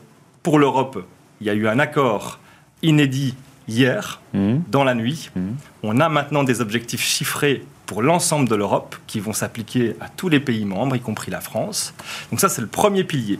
pour 0.42 0.58
l'Europe. 0.58 1.04
Il 1.42 1.46
y 1.46 1.50
a 1.50 1.52
eu 1.52 1.68
un 1.68 1.78
accord 1.78 2.38
inédit 2.80 3.34
hier, 3.68 4.22
mmh. 4.32 4.60
dans 4.68 4.82
la 4.82 4.94
nuit. 4.94 5.28
Mmh. 5.36 5.40
On 5.82 6.00
a 6.00 6.08
maintenant 6.08 6.42
des 6.42 6.62
objectifs 6.62 7.02
chiffrés 7.02 7.66
pour 7.84 8.00
l'ensemble 8.00 8.48
de 8.48 8.54
l'Europe 8.54 8.96
qui 9.06 9.20
vont 9.20 9.34
s'appliquer 9.34 9.96
à 10.00 10.08
tous 10.08 10.30
les 10.30 10.40
pays 10.40 10.64
membres, 10.64 10.96
y 10.96 11.00
compris 11.00 11.30
la 11.30 11.42
France. 11.42 11.92
Donc 12.30 12.40
ça, 12.40 12.48
c'est 12.48 12.62
le 12.62 12.66
premier 12.66 13.04
pilier. 13.04 13.38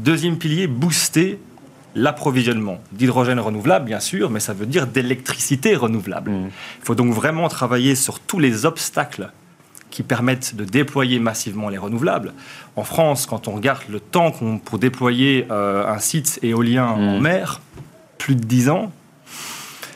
Deuxième 0.00 0.36
pilier, 0.36 0.66
booster 0.66 1.38
l'approvisionnement 1.94 2.78
d'hydrogène 2.92 3.38
renouvelable, 3.38 3.86
bien 3.86 4.00
sûr, 4.00 4.30
mais 4.30 4.40
ça 4.40 4.52
veut 4.52 4.66
dire 4.66 4.86
d'électricité 4.86 5.76
renouvelable. 5.76 6.30
Mm. 6.30 6.50
Il 6.80 6.84
faut 6.84 6.94
donc 6.94 7.12
vraiment 7.12 7.48
travailler 7.48 7.94
sur 7.94 8.20
tous 8.20 8.38
les 8.38 8.66
obstacles 8.66 9.30
qui 9.90 10.02
permettent 10.02 10.56
de 10.56 10.64
déployer 10.64 11.20
massivement 11.20 11.68
les 11.68 11.78
renouvelables. 11.78 12.32
En 12.74 12.82
France, 12.82 13.26
quand 13.26 13.46
on 13.46 13.52
regarde 13.52 13.82
le 13.88 14.00
temps 14.00 14.32
pour 14.64 14.78
déployer 14.78 15.46
euh, 15.52 15.86
un 15.86 15.98
site 15.98 16.40
éolien 16.42 16.86
en 16.86 17.18
mm. 17.18 17.22
mer, 17.22 17.60
plus 18.18 18.34
de 18.34 18.44
10 18.44 18.70
ans, 18.70 18.92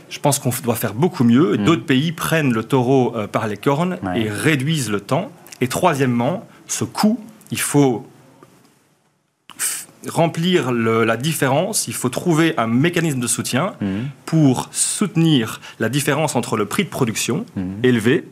je 0.08 0.20
pense 0.20 0.38
qu'on 0.38 0.52
doit 0.62 0.76
faire 0.76 0.94
beaucoup 0.94 1.24
mieux. 1.24 1.56
Mm. 1.56 1.64
D'autres 1.64 1.84
pays 1.84 2.12
prennent 2.12 2.52
le 2.52 2.62
taureau 2.62 3.14
euh, 3.16 3.26
par 3.26 3.48
les 3.48 3.56
cornes 3.56 3.98
et 4.14 4.28
réduisent 4.28 4.90
le 4.90 5.00
temps. 5.00 5.32
Et 5.60 5.66
troisièmement, 5.66 6.46
ce 6.68 6.84
coût, 6.84 7.18
il 7.50 7.60
faut 7.60 8.06
remplir 10.06 10.70
la 10.72 11.16
différence, 11.16 11.88
il 11.88 11.94
faut 11.94 12.08
trouver 12.08 12.54
un 12.56 12.66
mécanisme 12.66 13.20
de 13.20 13.26
soutien 13.26 13.74
mhm. 13.80 14.08
pour 14.26 14.68
soutenir 14.70 15.60
la 15.80 15.88
différence 15.88 16.36
entre 16.36 16.56
le 16.56 16.66
prix 16.66 16.84
de 16.84 16.88
production 16.88 17.44
mhm. 17.56 17.80
élevé 17.82 18.24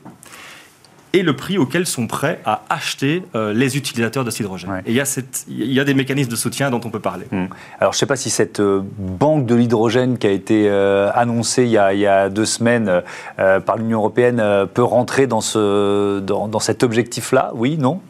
et 1.12 1.22
le 1.22 1.35
prix 1.35 1.57
auquel 1.57 1.87
sont 1.87 2.07
prêts 2.07 2.40
à 2.44 2.62
acheter 2.68 3.22
euh, 3.35 3.55
les 3.55 3.79
utilisateurs 3.79 4.22
de 4.22 4.31
cet 4.31 4.40
hydrogène. 4.40 4.83
Et 4.85 4.90
il 4.90 4.96
y, 4.96 5.00
a 5.00 5.20
il 5.48 5.72
y, 5.72 5.81
a 5.81 5.85
des 5.85 5.94
mécanismes 5.94 6.31
de 6.31 6.37
soutien 6.37 6.70
dont 6.70 6.81
on 6.85 6.90
peut 6.90 7.00
parler. 7.00 7.26
Mhm. 7.31 7.48
Alors 7.81 7.92
je 7.92 7.96
ne 7.96 8.00
sais 8.00 8.07
pas 8.07 8.16
si 8.16 8.29
cette 8.29 8.61
euh, 8.61 8.83
banque 8.98 9.46
de 9.46 9.55
l'hydrogène 9.55 10.18
qui 10.18 10.26
a 10.26 10.31
été 10.31 10.68
euh, 10.68 11.11
annoncée 11.14 11.64
il 11.64 11.70
y 11.70 11.79
a, 11.79 11.94
il 11.94 12.00
y 12.00 12.07
a, 12.07 12.29
deux 12.29 12.44
semaines 12.44 13.02
par 13.37 13.76
l'Union 13.76 13.98
européenne 13.98 14.42
peut 14.74 14.83
rentrer 14.83 15.26
dans, 15.26 15.40
ce, 15.40 16.20
dans, 16.20 16.48
dans 16.48 16.61
cet 16.61 16.83
objectif-là, 16.83 17.52
oui, 17.55 17.79
non? 17.79 18.00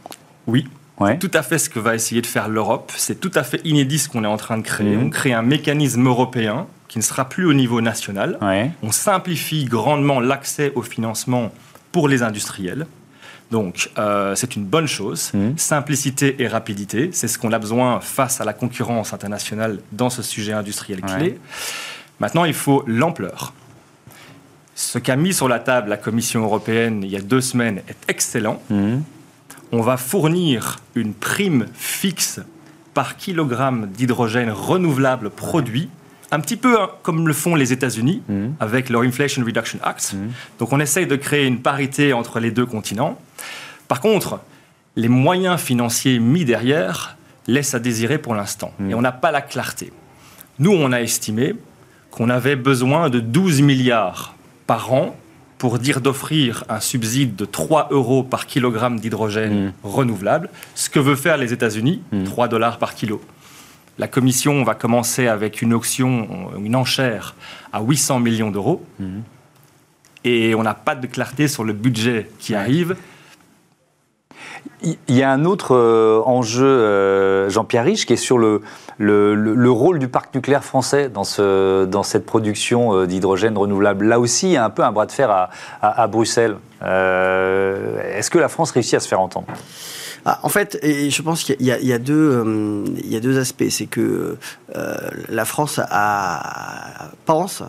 Oui, 0.46 0.66
c'est 1.04 1.18
tout 1.18 1.30
à 1.34 1.42
fait 1.42 1.58
ce 1.58 1.68
que 1.68 1.78
va 1.78 1.94
essayer 1.94 2.22
de 2.22 2.26
faire 2.26 2.48
l'Europe. 2.48 2.92
C'est 2.96 3.20
tout 3.20 3.32
à 3.34 3.42
fait 3.42 3.60
inédit 3.64 3.98
ce 3.98 4.08
qu'on 4.08 4.24
est 4.24 4.28
en 4.28 4.36
train 4.36 4.58
de 4.58 4.62
créer. 4.62 4.96
Mhm. 4.96 5.06
On 5.06 5.10
crée 5.10 5.32
un 5.32 5.42
mécanisme 5.42 6.06
européen 6.06 6.66
qui 6.88 6.98
ne 6.98 7.02
sera 7.02 7.28
plus 7.28 7.46
au 7.46 7.52
niveau 7.52 7.80
national. 7.80 8.38
On 8.82 8.92
simplifie 8.92 9.64
grandement 9.64 10.20
l'accès 10.20 10.72
au 10.74 10.82
financement 10.82 11.52
pour 11.92 12.08
les 12.08 12.22
industriels. 12.22 12.86
Donc, 13.50 13.90
euh, 13.98 14.34
c'est 14.34 14.56
une 14.56 14.64
bonne 14.64 14.88
chose. 14.88 15.30
Mmh. 15.32 15.56
Simplicité 15.56 16.42
et 16.42 16.48
rapidité, 16.48 17.10
c'est 17.12 17.28
ce 17.28 17.38
qu'on 17.38 17.52
a 17.52 17.58
besoin 17.58 18.00
face 18.00 18.40
à 18.40 18.44
la 18.44 18.52
concurrence 18.52 19.12
internationale 19.12 19.78
dans 19.92 20.10
ce 20.10 20.22
sujet 20.22 20.52
industriel 20.52 21.00
clé. 21.00 21.38
Maintenant, 22.18 22.44
il 22.44 22.54
faut 22.54 22.82
l'ampleur. 22.86 23.52
Ce 24.74 24.98
qu'a 24.98 25.16
mis 25.16 25.32
sur 25.32 25.48
la 25.48 25.58
table 25.58 25.88
la 25.88 25.96
Commission 25.96 26.42
européenne 26.42 27.02
il 27.02 27.10
y 27.10 27.16
a 27.16 27.20
deux 27.20 27.40
semaines 27.40 27.82
est 27.88 27.96
excellent. 28.08 28.60
Mmh. 28.68 28.96
On 29.72 29.80
va 29.80 29.96
fournir 29.96 30.78
une 30.94 31.14
prime 31.14 31.66
fixe 31.74 32.40
par 32.94 33.16
kilogramme 33.16 33.86
d'hydrogène 33.86 34.50
renouvelable 34.50 35.30
produit 35.30 35.90
un 36.30 36.40
petit 36.40 36.56
peu 36.56 36.80
hein, 36.80 36.90
comme 37.02 37.28
le 37.28 37.34
font 37.34 37.54
les 37.54 37.72
États-Unis 37.72 38.22
mmh. 38.28 38.46
avec 38.60 38.90
leur 38.90 39.02
Inflation 39.02 39.44
Reduction 39.44 39.78
Act. 39.82 40.14
Mmh. 40.14 40.28
Donc 40.58 40.72
on 40.72 40.80
essaye 40.80 41.06
de 41.06 41.16
créer 41.16 41.46
une 41.46 41.60
parité 41.60 42.12
entre 42.12 42.40
les 42.40 42.50
deux 42.50 42.66
continents. 42.66 43.18
Par 43.88 44.00
contre, 44.00 44.40
les 44.96 45.08
moyens 45.08 45.60
financiers 45.60 46.18
mis 46.18 46.44
derrière 46.44 47.16
laissent 47.46 47.74
à 47.74 47.78
désirer 47.78 48.18
pour 48.18 48.34
l'instant. 48.34 48.72
Mmh. 48.78 48.90
Et 48.90 48.94
on 48.94 49.02
n'a 49.02 49.12
pas 49.12 49.30
la 49.30 49.40
clarté. 49.40 49.92
Nous, 50.58 50.72
on 50.72 50.90
a 50.92 51.00
estimé 51.00 51.54
qu'on 52.10 52.30
avait 52.30 52.56
besoin 52.56 53.10
de 53.10 53.20
12 53.20 53.60
milliards 53.60 54.34
par 54.66 54.92
an 54.92 55.16
pour 55.58 55.78
dire 55.78 56.00
d'offrir 56.00 56.64
un 56.68 56.80
subside 56.80 57.34
de 57.36 57.44
3 57.44 57.88
euros 57.90 58.22
par 58.22 58.46
kilogramme 58.46 59.00
d'hydrogène 59.00 59.72
renouvelable, 59.82 60.50
ce 60.74 60.90
que 60.90 60.98
veut 60.98 61.16
faire 61.16 61.36
les 61.36 61.52
États-Unis, 61.52 62.02
3 62.24 62.48
dollars 62.48 62.78
par 62.78 62.94
kilo. 62.94 63.20
La 63.98 64.08
Commission 64.08 64.62
va 64.62 64.74
commencer 64.74 65.26
avec 65.26 65.62
une 65.62 65.72
auction, 65.72 66.50
une 66.62 66.76
enchère 66.76 67.34
à 67.72 67.80
800 67.80 68.20
millions 68.20 68.50
d'euros. 68.50 68.84
Mhm. 68.98 69.22
Et 70.24 70.54
on 70.54 70.62
n'a 70.62 70.74
pas 70.74 70.94
de 70.94 71.06
clarté 71.06 71.48
sur 71.48 71.64
le 71.64 71.72
budget 71.72 72.28
qui 72.38 72.54
arrive. 72.54 72.96
Il 74.82 74.96
y 75.08 75.22
a 75.22 75.30
un 75.30 75.44
autre 75.44 75.74
euh, 75.74 76.20
enjeu, 76.26 76.66
euh, 76.66 77.48
Jean-Pierre 77.48 77.84
Riche, 77.84 78.04
qui 78.04 78.12
est 78.12 78.16
sur 78.16 78.36
le, 78.36 78.60
le, 78.98 79.70
rôle 79.70 79.98
du 79.98 80.08
parc 80.08 80.34
nucléaire 80.34 80.64
français 80.64 81.08
dans, 81.08 81.24
ce, 81.24 81.86
dans 81.86 82.02
cette 82.02 82.26
production 82.26 82.94
euh, 82.94 83.06
d'hydrogène 83.06 83.56
renouvelable. 83.56 84.06
Là 84.06 84.20
aussi, 84.20 84.48
il 84.48 84.52
y 84.52 84.56
a 84.56 84.64
un 84.64 84.70
peu 84.70 84.84
un 84.84 84.92
bras 84.92 85.06
de 85.06 85.12
fer 85.12 85.30
à, 85.30 85.50
à 85.80 86.06
Bruxelles. 86.08 86.56
Est-ce 86.82 88.30
que 88.30 88.38
la 88.38 88.48
France 88.48 88.70
réussit 88.72 88.94
à 88.94 89.00
se 89.00 89.08
faire 89.08 89.20
entendre? 89.20 89.46
Ah, 90.26 90.40
en 90.42 90.48
fait, 90.48 90.78
je 90.82 91.22
pense 91.22 91.44
qu'il 91.44 91.62
y, 91.62 91.92
a 91.92 91.98
deux, 91.98 92.84
y 93.04 93.16
a 93.16 93.20
deux 93.20 93.38
aspects. 93.38 93.68
C'est 93.70 93.86
que 93.86 94.36
la 95.28 95.44
France 95.46 95.80
a, 95.82 97.08
pense, 97.24 97.62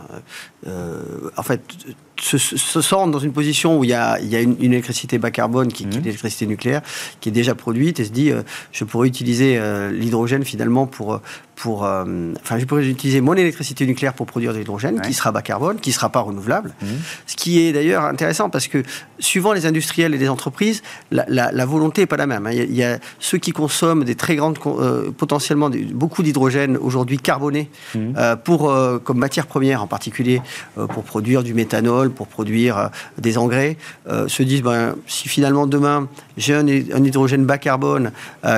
en 0.66 1.44
fait, 1.44 1.62
se, 2.22 2.38
se, 2.38 2.82
sent 2.82 2.96
dans 3.12 3.20
une 3.20 3.34
position 3.34 3.78
où 3.78 3.84
il 3.84 3.90
y 3.90 3.94
a, 3.94 4.20
il 4.20 4.28
y 4.28 4.36
a 4.36 4.42
une, 4.42 4.56
électricité 4.62 5.18
bas 5.18 5.32
carbone, 5.32 5.72
qui, 5.72 5.86
qui 5.86 5.98
est 5.98 6.02
l'électricité 6.02 6.46
nucléaire, 6.48 6.82
qui 7.20 7.30
est 7.30 7.32
déjà 7.32 7.56
produite, 7.56 8.00
et 8.00 8.06
se 8.06 8.12
dit, 8.12 8.32
je 8.72 8.84
pourrais 8.84 9.08
utiliser 9.08 9.60
l'hydrogène 9.92 10.44
finalement 10.44 10.88
pour, 10.88 11.22
pour, 11.56 11.82
enfin, 11.82 12.60
je 12.60 12.66
pourrais 12.66 12.88
utiliser 12.88 13.22
mon 13.22 13.34
électricité 13.34 13.86
nucléaire 13.86 14.14
pour 14.14 14.26
produire 14.26 14.54
de 14.54 14.60
l'hydrogène, 14.60 15.02
qui 15.02 15.14
sera 15.14 15.32
bas 15.32 15.42
carbone, 15.42 15.80
qui 15.80 15.92
sera 15.92 16.10
pas 16.10 16.20
renouvelable. 16.20 16.74
Mmh. 16.82 16.86
Ce 17.26 17.36
qui 17.36 17.60
est 17.60 17.74
d'ailleurs 17.74 18.06
intéressant 18.06 18.50
parce 18.50 18.68
que 18.68 18.84
suivant 19.20 19.54
les 19.54 19.66
industriels 19.66 20.14
et 20.14 20.18
les 20.18 20.30
entreprises, 20.30 20.84
la, 21.12 21.26
la, 21.28 21.52
la 21.52 21.66
volonté 21.66 22.02
n'est 22.02 22.08
pas 22.08 22.18
la 22.18 22.28
même. 22.28 22.46
Hein. 22.46 22.52
Il 22.52 22.76
y, 22.76 22.84
a, 22.84 23.00
ceux 23.20 23.38
qui 23.38 23.52
consomment 23.52 24.04
des 24.04 24.16
très 24.16 24.36
grandes, 24.36 24.58
euh, 24.66 25.12
potentiellement 25.12 25.70
beaucoup 25.94 26.24
d'hydrogène 26.24 26.78
aujourd'hui 26.78 27.18
carboné 27.18 27.70
mmh. 27.96 28.00
euh, 28.18 28.36
pour 28.36 28.70
euh, 28.70 29.00
comme 29.00 29.18
matière 29.18 29.48
première 29.48 29.82
en 29.82 29.88
particulier 29.88 30.42
pour 30.76 31.04
produire 31.04 31.44
du 31.44 31.54
méthanol, 31.54 32.07
pour 32.10 32.28
produire 32.28 32.90
des 33.18 33.38
engrais, 33.38 33.78
se 34.06 34.44
disent 34.44 34.62
ben, 34.62 34.96
si 35.08 35.30
finalement 35.30 35.68
demain 35.68 36.08
j'ai 36.38 36.54
un, 36.54 36.68
hydrogène 36.68 37.46
bas 37.46 37.58
carbone 37.58 38.12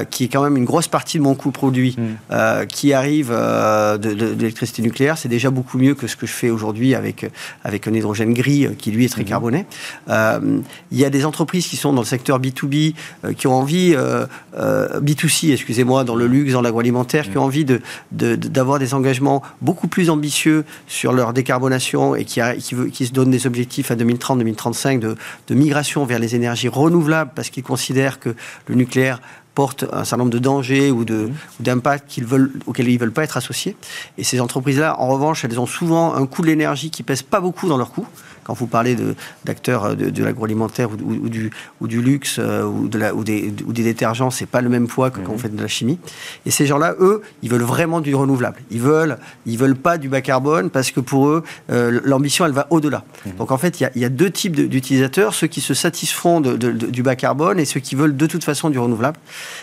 qui 0.09 0.25
est 0.25 0.27
quand 0.27 0.43
même 0.43 0.57
une 0.57 0.65
grosse 0.65 0.87
partie 0.87 1.17
de 1.17 1.23
mon 1.23 1.35
coût 1.35 1.51
produit 1.51 1.95
mmh. 1.97 2.65
qui 2.67 2.93
arrive 2.93 3.29
de, 3.29 4.09
l'électricité 4.09 4.81
nucléaire, 4.81 5.17
c'est 5.17 5.29
déjà 5.29 5.49
beaucoup 5.49 5.77
mieux 5.77 5.95
que 5.95 6.07
ce 6.07 6.15
que 6.15 6.27
je 6.27 6.33
fais 6.33 6.49
aujourd'hui 6.49 6.95
avec 6.95 7.29
avec 7.63 7.87
un 7.87 7.93
hydrogène 7.93 8.33
gris 8.33 8.67
qui 8.77 8.91
lui 8.91 9.05
est 9.05 9.09
très 9.09 9.23
mmh. 9.23 9.25
carboné. 9.25 9.65
il 10.07 10.97
y 10.97 11.05
a 11.05 11.09
des 11.09 11.25
entreprises 11.25 11.67
qui 11.67 11.77
sont 11.77 11.93
dans 11.93 12.01
le 12.01 12.07
secteur 12.07 12.39
B2B 12.39 12.93
qui 13.37 13.47
ont 13.47 13.55
envie 13.55 13.95
euh, 13.95 14.25
euh, 14.57 14.99
B2C, 14.99 15.53
excusez-moi, 15.53 16.03
dans 16.03 16.15
le 16.15 16.27
luxe, 16.27 16.53
dans 16.53 16.61
l'agroalimentaire, 16.61 17.29
qui 17.29 17.37
ont 17.37 17.43
envie 17.43 17.65
de, 17.65 17.81
d'avoir 18.11 18.79
des 18.79 18.93
engagements 18.93 19.41
beaucoup 19.61 19.87
plus 19.87 20.09
ambitieux 20.09 20.65
sur 20.87 21.13
leur 21.13 21.33
décarbonation 21.33 22.15
et 22.15 22.25
qui, 22.25 22.41
qui, 22.59 22.75
veut, 22.75 22.87
qui 22.87 23.05
se 23.05 23.13
donnent 23.13 23.31
des 23.31 23.47
objectifs 23.47 23.91
à 23.91 23.95
2030-2035 23.95 24.99
de, 24.99 25.15
de 25.47 25.55
migration 25.55 26.05
vers 26.05 26.19
les 26.19 26.35
énergies 26.35 26.67
renouvelables 26.67 27.31
parce 27.35 27.49
qu'ils 27.49 27.63
considèrent 27.69 28.19
que 28.19 28.35
le 28.67 28.75
nucléaire 28.75 29.21
porte 29.53 29.85
un 29.91 30.03
certain 30.03 30.23
nombre 30.23 30.31
de 30.31 30.39
dangers 30.39 30.89
ou, 30.89 31.01
ou 31.01 31.61
d'impacts 31.61 32.09
qu'ils 32.09 32.25
veulent, 32.25 32.51
auxquels 32.65 32.87
ils 32.87 32.95
ne 32.95 32.99
veulent 32.99 33.11
pas 33.11 33.23
être 33.23 33.37
associés. 33.37 33.75
Et 34.17 34.23
ces 34.23 34.39
entreprises-là, 34.39 34.99
en 34.99 35.07
revanche, 35.09 35.43
elles 35.45 35.59
ont 35.59 35.65
souvent 35.65 36.15
un 36.15 36.25
coût 36.25 36.41
de 36.41 36.47
l'énergie 36.47 36.89
qui 36.89 37.03
pèse 37.03 37.21
pas 37.21 37.41
beaucoup 37.41 37.67
dans 37.67 37.77
leur 37.77 37.91
coût 37.91 38.07
quand 38.49 38.55
vous 38.55 38.65
parlez 38.65 38.97
d'acteurs 39.45 39.85
euh, 39.85 39.93
de, 39.93 40.23
l'agroalimentaire 40.23 40.89
ou, 40.91 41.29
du, 41.29 41.51
ou 41.81 41.87
du 41.87 42.01
luxe 42.01 42.37
euh, 42.39 42.63
ou, 42.63 42.87
de 42.87 42.97
la, 42.97 43.13
ou, 43.13 43.23
des, 43.23 43.53
ou 43.67 43.73
des 43.73 43.83
détergents, 43.83 44.31
c'est 44.31 44.47
pas 44.47 44.61
le 44.61 44.69
même 44.69 44.87
poids 44.87 45.11
que 45.11 45.19
quand 45.19 45.27
vous 45.27 45.33
mhm. 45.33 45.39
faites 45.39 45.55
de 45.55 45.61
la 45.61 45.67
chimie. 45.67 45.99
Et 46.47 46.51
ces 46.51 46.65
gens-là, 46.65 46.95
eux, 46.99 47.21
ils 47.43 47.49
veulent 47.51 47.61
vraiment 47.61 48.01
du 48.01 48.15
renouvelable. 48.15 48.57
Ils 48.71 48.81
veulent, 48.81 49.19
ils 49.45 49.55
veulent 49.55 49.75
pas 49.75 49.99
du 49.99 50.09
bas 50.09 50.21
carbone 50.21 50.71
parce 50.71 50.89
que 50.89 50.99
pour 50.99 51.27
eux, 51.27 51.43
euh, 51.69 52.01
l'ambition, 52.03 52.43
elle 52.43 52.53
va 52.53 52.65
au-delà. 52.71 53.03
Mhm. 53.27 53.33
Donc 53.35 53.51
en 53.51 53.59
fait, 53.59 53.79
il 53.81 54.01
y, 54.01 54.05
a, 54.05 54.09
deux 54.09 54.31
types 54.31 54.55
d'utilisateurs 54.55 55.35
ceux 55.35 55.45
qui 55.45 55.61
se 55.61 55.75
satisfont 55.75 56.41
du 56.41 57.03
bas 57.03 57.15
carbone 57.15 57.59
et 57.59 57.65
ceux 57.65 57.79
qui 57.79 57.93
veulent 57.93 58.17
de 58.17 58.25
toute 58.25 58.43
façon 58.43 58.71
du 58.71 58.79
renouvelable. 58.79 59.19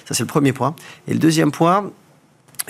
Ça, 0.06 0.14
c'est 0.14 0.22
le 0.22 0.28
premier 0.28 0.52
point. 0.52 0.76
Et 1.08 1.12
le 1.12 1.18
deuxième 1.18 1.50
point, 1.50 1.90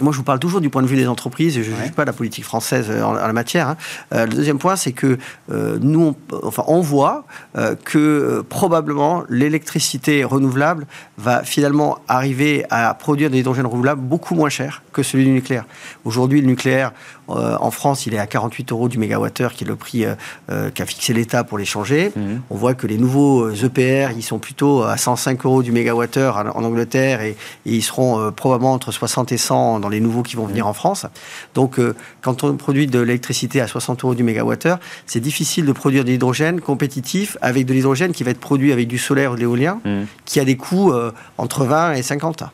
moi, 0.01 0.13
je 0.13 0.19
vous 0.19 0.25
parle 0.25 0.39
toujours 0.39 0.61
du 0.61 0.69
point 0.69 0.83
de 0.83 0.87
vue 0.87 0.97
des 0.97 1.09
entreprises 1.09 1.57
et 1.57 1.63
je 1.63 1.71
ne 1.71 1.77
juge 1.77 1.93
pas 1.93 2.05
la 2.05 2.13
politique 2.13 2.45
française 2.45 2.91
en, 2.91 3.13
la 3.13 3.33
matière. 3.33 3.71
Hein. 3.71 3.77
Euh, 4.15 4.27
le 4.27 4.33
deuxième 4.33 4.59
point, 4.59 4.77
c'est 4.77 4.93
que 4.93 5.19
euh, 5.51 5.79
nous, 5.81 6.15
on, 6.33 6.47
enfin, 6.47 6.65
on 6.67 6.81
voit 6.81 7.25
euh, 7.57 7.75
que 7.85 8.45
probablement 8.49 9.25
l'électricité 9.29 10.25
renouvelable 10.25 10.87
va 11.17 11.43
finalement 11.45 11.99
arriver 12.09 12.67
à 12.71 12.93
produire 12.95 13.31
des 13.31 13.39
hydrogènes 13.39 13.67
renouvelables 13.67 14.03
beaucoup 14.03 14.35
moins 14.35 14.51
cher 14.51 14.83
que 14.93 15.03
celui 15.03 15.25
du 15.25 15.31
nucléaire. 15.31 15.65
Aujourd'hui, 16.05 16.41
le 16.41 16.47
nucléaire, 16.47 16.93
euh, 17.31 17.57
en 17.61 17.71
France, 17.71 18.07
il 18.07 18.15
est 18.15 18.19
à 18.19 18.27
48 18.27 18.73
euros 18.73 18.89
du 18.89 18.99
mégawattheure, 18.99 19.53
qui 19.53 19.65
est 19.65 19.67
le 19.67 19.77
prix 19.77 20.05
euh, 20.05 20.15
euh, 20.51 20.71
qu'a 20.71 20.87
fixé 20.87 21.13
l'État 21.13 21.45
pour 21.45 21.59
l'échanger. 21.59 22.13
Mhm. 22.15 22.43
On 22.51 22.57
voit 22.57 22.75
que 22.75 22.87
les 22.87 22.99
nouveaux 22.99 23.51
EPR, 23.51 24.13
ils 24.17 24.23
sont 24.23 24.39
plutôt 24.39 24.83
à 24.83 24.97
105 24.97 25.45
euros 25.45 25.63
du 25.63 25.73
mégawattheure 25.73 26.37
en, 26.55 26.65
Angleterre 26.65 27.23
et, 27.23 27.37
ils 27.65 27.83
seront 27.83 28.33
probablement 28.33 28.73
entre 28.73 28.93
60 28.93 29.33
et 29.33 29.37
100 29.37 29.81
dans 29.81 29.89
les 29.89 30.01
nouveaux 30.01 30.23
qui 30.23 30.37
vont 30.37 30.47
venir 30.47 30.65
mhm. 30.65 30.71
en 30.71 30.75
France. 30.75 31.07
Donc, 31.55 31.81
quand 32.23 32.45
on 32.45 32.57
produit 32.57 32.87
de 32.87 32.99
l'électricité 33.01 33.61
à 33.61 33.67
60 33.67 34.05
euros 34.05 34.15
du 34.15 34.23
mégawattheure, 34.23 34.79
c'est 35.07 35.21
difficile 35.21 35.67
de 35.67 35.73
produire 35.73 36.05
de 36.05 36.11
l'hydrogène 36.11 36.61
compétitif 36.61 37.37
avec 37.41 37.67
de 37.67 37.73
l'hydrogène 37.73 38.13
qui 38.13 38.25
va 38.25 38.31
être 38.31 38.41
produit 38.41 38.73
avec 38.73 38.89
du 38.89 38.99
solaire 38.99 39.33
ou 39.33 39.35
de 39.35 39.41
l'éolien, 39.41 39.81
mhm. 39.85 40.07
qui 40.25 40.41
a 40.41 40.45
des 40.45 40.57
coûts 40.57 40.93
entre 41.39 41.65
20 41.65 41.95
et 41.95 42.03
50. 42.03 42.45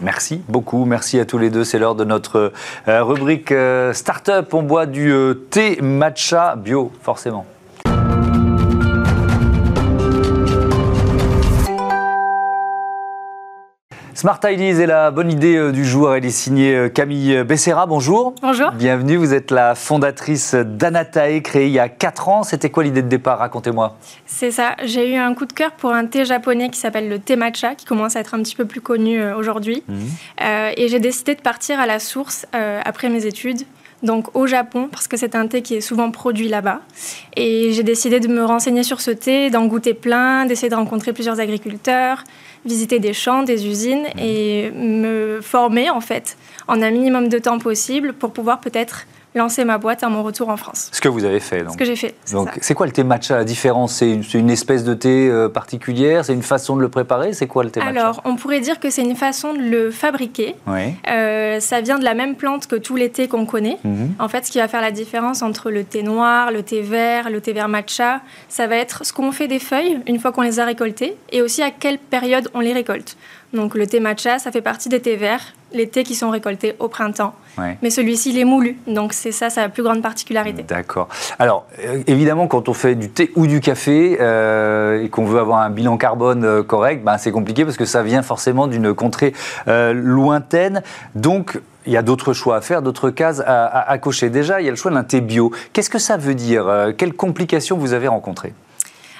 Merci 0.00 0.42
beaucoup. 0.48 0.84
Merci 0.84 1.18
à 1.18 1.24
tous 1.24 1.38
les 1.38 1.50
deux. 1.50 1.64
C'est 1.64 1.78
l'heure 1.78 1.94
de 1.94 2.04
notre 2.04 2.52
rubrique 2.86 3.52
Start 3.92 4.15
on 4.52 4.62
boit 4.62 4.86
du 4.86 5.10
euh, 5.10 5.34
thé 5.34 5.80
matcha 5.80 6.56
bio, 6.56 6.92
forcément. 7.02 7.46
Smart 14.14 14.40
Ideas 14.44 14.80
est 14.80 14.86
la 14.86 15.10
bonne 15.10 15.30
idée 15.30 15.56
euh, 15.56 15.72
du 15.72 15.84
jour. 15.84 16.14
Elle 16.14 16.24
est 16.24 16.30
signée 16.30 16.74
euh, 16.74 16.88
Camille 16.88 17.44
Becerra. 17.44 17.84
Bonjour. 17.84 18.34
Bonjour. 18.40 18.72
Bienvenue. 18.72 19.16
Vous 19.16 19.34
êtes 19.34 19.50
la 19.50 19.74
fondatrice 19.74 20.54
d'Anatae, 20.54 21.42
créée 21.42 21.66
il 21.66 21.72
y 21.72 21.78
a 21.78 21.90
4 21.90 22.28
ans. 22.30 22.42
C'était 22.42 22.70
quoi 22.70 22.82
l'idée 22.82 23.02
de 23.02 23.08
départ? 23.08 23.38
Racontez-moi. 23.38 23.98
C'est 24.24 24.50
ça. 24.50 24.74
J'ai 24.84 25.12
eu 25.12 25.16
un 25.16 25.34
coup 25.34 25.44
de 25.44 25.52
cœur 25.52 25.72
pour 25.72 25.92
un 25.92 26.06
thé 26.06 26.24
japonais 26.24 26.70
qui 26.70 26.80
s'appelle 26.80 27.10
le 27.10 27.18
thé 27.18 27.36
matcha, 27.36 27.74
qui 27.74 27.84
commence 27.84 28.16
à 28.16 28.20
être 28.20 28.34
un 28.34 28.38
petit 28.38 28.56
peu 28.56 28.64
plus 28.64 28.80
connu 28.80 29.22
aujourd'hui. 29.34 29.82
Mmh. 29.86 29.94
et 30.76 30.88
j'ai 30.88 31.00
décidé 31.00 31.34
de 31.34 31.42
partir 31.42 31.78
à 31.78 31.86
la 31.86 31.98
source 31.98 32.46
après 32.84 33.10
mes 33.10 33.26
études 33.26 33.66
donc 34.02 34.36
au 34.36 34.46
Japon, 34.46 34.88
parce 34.90 35.08
que 35.08 35.16
c'est 35.16 35.34
un 35.34 35.46
thé 35.46 35.62
qui 35.62 35.74
est 35.74 35.80
souvent 35.80 36.10
produit 36.10 36.48
là-bas. 36.48 36.80
Et 37.36 37.72
j'ai 37.72 37.82
décidé 37.82 38.20
de 38.20 38.28
me 38.28 38.44
renseigner 38.44 38.82
sur 38.82 39.00
ce 39.00 39.10
thé, 39.10 39.50
d'en 39.50 39.66
goûter 39.66 39.94
plein, 39.94 40.46
d'essayer 40.46 40.68
de 40.68 40.74
rencontrer 40.74 41.12
plusieurs 41.12 41.40
agriculteurs, 41.40 42.24
visiter 42.64 42.98
des 42.98 43.12
champs, 43.12 43.42
des 43.42 43.66
usines 43.66 44.06
et 44.18 44.70
me 44.72 45.40
former 45.40 45.90
en 45.90 46.00
fait 46.00 46.36
en 46.68 46.82
un 46.82 46.90
minimum 46.90 47.28
de 47.28 47.38
temps 47.38 47.58
possible 47.58 48.12
pour 48.12 48.32
pouvoir 48.32 48.60
peut-être 48.60 49.06
lancer 49.36 49.64
ma 49.64 49.78
boîte 49.78 50.02
à 50.02 50.08
mon 50.08 50.22
retour 50.22 50.48
en 50.48 50.56
France. 50.56 50.88
Ce 50.92 51.00
que 51.00 51.08
vous 51.08 51.24
avez 51.24 51.40
fait, 51.40 51.62
donc. 51.62 51.72
Ce 51.72 51.76
que 51.76 51.84
j'ai 51.84 51.94
fait. 51.94 52.14
Donc, 52.32 52.50
c'est 52.60 52.74
quoi 52.74 52.86
le 52.86 52.92
thé 52.92 53.04
matcha 53.04 53.36
La 53.36 53.44
différence, 53.44 53.94
c'est 53.94 54.10
une, 54.10 54.24
une, 54.34 54.50
espèce 54.50 54.82
de 54.82 54.94
thé 54.94 55.28
euh, 55.28 55.48
particulière? 55.48 56.24
C'est 56.24 56.32
une 56.32 56.42
façon 56.42 56.76
de 56.76 56.80
le 56.80 56.88
préparer? 56.88 57.32
C'est 57.32 57.46
quoi 57.46 57.62
le 57.62 57.70
thé 57.70 57.80
matcha? 57.80 57.90
Alors, 57.90 58.22
on 58.24 58.36
pourrait 58.36 58.60
dire 58.60 58.80
que 58.80 58.90
c'est 58.90 59.02
une 59.02 59.16
façon 59.16 59.52
de 59.52 59.60
le 59.60 59.90
fabriquer. 59.90 60.56
Oui. 60.66 60.94
Euh, 61.08 61.60
ça 61.60 61.80
vient 61.80 61.98
de 61.98 62.04
la 62.04 62.14
même 62.14 62.34
plante 62.34 62.66
que 62.66 62.76
tous 62.76 62.96
les 62.96 63.10
thés 63.10 63.28
qu'on 63.28 63.46
connaît. 63.46 63.78
Mhm. 63.84 64.14
En 64.18 64.28
fait, 64.28 64.46
ce 64.46 64.50
qui 64.50 64.58
va 64.58 64.68
faire 64.68 64.80
la 64.80 64.90
différence 64.90 65.42
entre 65.42 65.70
le 65.70 65.84
thé 65.84 66.02
noir, 66.02 66.50
le 66.50 66.62
thé 66.62 66.80
vert, 66.80 67.30
le 67.30 67.40
thé 67.40 67.52
vert 67.52 67.68
matcha, 67.68 68.20
ça 68.48 68.66
va 68.66 68.76
être 68.76 69.04
ce 69.04 69.12
qu'on 69.12 69.32
fait 69.32 69.48
des 69.48 69.58
feuilles 69.58 70.00
une 70.06 70.18
fois 70.18 70.32
qu'on 70.32 70.42
les 70.42 70.60
a 70.60 70.64
récoltées 70.64 71.16
et 71.30 71.42
aussi 71.42 71.62
à 71.62 71.70
quelle 71.70 71.98
période 71.98 72.48
on 72.54 72.60
les 72.60 72.72
récolte. 72.72 73.16
Donc, 73.52 73.74
le 73.74 73.86
thé 73.86 74.00
matcha, 74.00 74.38
ça 74.38 74.50
fait 74.50 74.60
partie 74.60 74.88
des 74.88 75.00
thés 75.00 75.16
verts, 75.16 75.54
les 75.72 75.88
thés 75.88 76.02
qui 76.02 76.14
sont 76.14 76.30
récoltés 76.30 76.74
au 76.78 76.88
printemps. 76.88 77.34
Ouais. 77.58 77.78
Mais 77.80 77.90
celui-ci, 77.90 78.30
il 78.30 78.38
est 78.38 78.44
moulu. 78.44 78.76
Donc, 78.86 79.12
c'est 79.12 79.32
ça 79.32 79.48
sa 79.50 79.68
plus 79.68 79.82
grande 79.82 80.02
particularité. 80.02 80.62
D'accord. 80.62 81.08
Alors, 81.38 81.64
euh, 81.84 82.02
évidemment, 82.06 82.48
quand 82.48 82.68
on 82.68 82.74
fait 82.74 82.94
du 82.96 83.08
thé 83.08 83.30
ou 83.36 83.46
du 83.46 83.60
café 83.60 84.18
euh, 84.20 85.02
et 85.02 85.08
qu'on 85.08 85.24
veut 85.24 85.38
avoir 85.38 85.60
un 85.60 85.70
bilan 85.70 85.96
carbone 85.96 86.44
euh, 86.44 86.62
correct, 86.62 87.02
ben, 87.04 87.16
c'est 87.18 87.30
compliqué 87.32 87.64
parce 87.64 87.76
que 87.76 87.84
ça 87.86 88.02
vient 88.02 88.22
forcément 88.22 88.66
d'une 88.66 88.92
contrée 88.92 89.32
euh, 89.68 89.92
lointaine. 89.94 90.82
Donc, 91.14 91.58
il 91.86 91.92
y 91.92 91.96
a 91.96 92.02
d'autres 92.02 92.32
choix 92.32 92.56
à 92.56 92.60
faire, 92.60 92.82
d'autres 92.82 93.10
cases 93.10 93.40
à, 93.46 93.64
à- 93.64 93.90
à 93.90 93.98
cocher. 93.98 94.28
Déjà, 94.28 94.60
il 94.60 94.64
y 94.64 94.68
a 94.68 94.72
le 94.72 94.76
choix 94.76 94.90
d'un 94.90 95.04
thé 95.04 95.20
bio. 95.20 95.52
Qu'est-ce 95.72 95.88
que 95.90 96.00
ça 96.00 96.16
veut 96.16 96.34
dire? 96.34 96.92
Quelles 96.98 97.14
complications 97.14 97.78
vous 97.78 97.92
avez 97.92 98.08
rencontrées? 98.08 98.52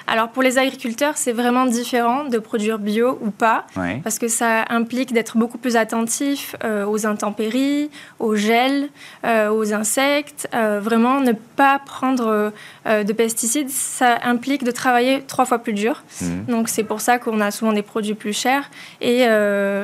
Alors, 0.07 0.29
pour 0.29 0.41
les 0.41 0.57
agriculteurs, 0.57 1.17
c'est 1.17 1.33
vraiment 1.33 1.65
différent 1.65 2.23
de 2.23 2.37
produire 2.39 2.79
bio 2.79 3.19
ou 3.21 3.29
pas. 3.29 3.65
Parce 4.03 4.19
que 4.19 4.29
ça 4.29 4.63
implique 4.69 5.13
d'être 5.13 5.37
beaucoup 5.37 5.57
plus 5.57 5.75
attentif 5.75 6.55
euh, 6.63 6.85
aux 6.85 7.05
intempéries, 7.05 7.89
au 8.19 8.35
gel, 8.35 8.89
euh, 9.25 9.49
aux 9.49 9.73
insectes. 9.73 10.47
Euh, 10.53 10.79
vraiment, 10.81 11.19
ne 11.19 11.33
pas 11.33 11.79
prendre 11.85 12.51
de 12.85 13.13
pesticides, 13.13 13.69
ça 13.69 14.19
implique 14.23 14.63
de 14.63 14.71
travailler 14.71 15.23
trois 15.27 15.45
fois 15.45 15.59
plus 15.59 15.73
dur. 15.73 16.03
Mhm. 16.21 16.45
Donc 16.47 16.69
c'est 16.69 16.83
pour 16.83 17.01
ça 17.01 17.19
qu'on 17.19 17.41
a 17.41 17.51
souvent 17.51 17.73
des 17.73 17.81
produits 17.81 18.13
plus 18.13 18.33
chers. 18.33 18.69
Et 19.01 19.25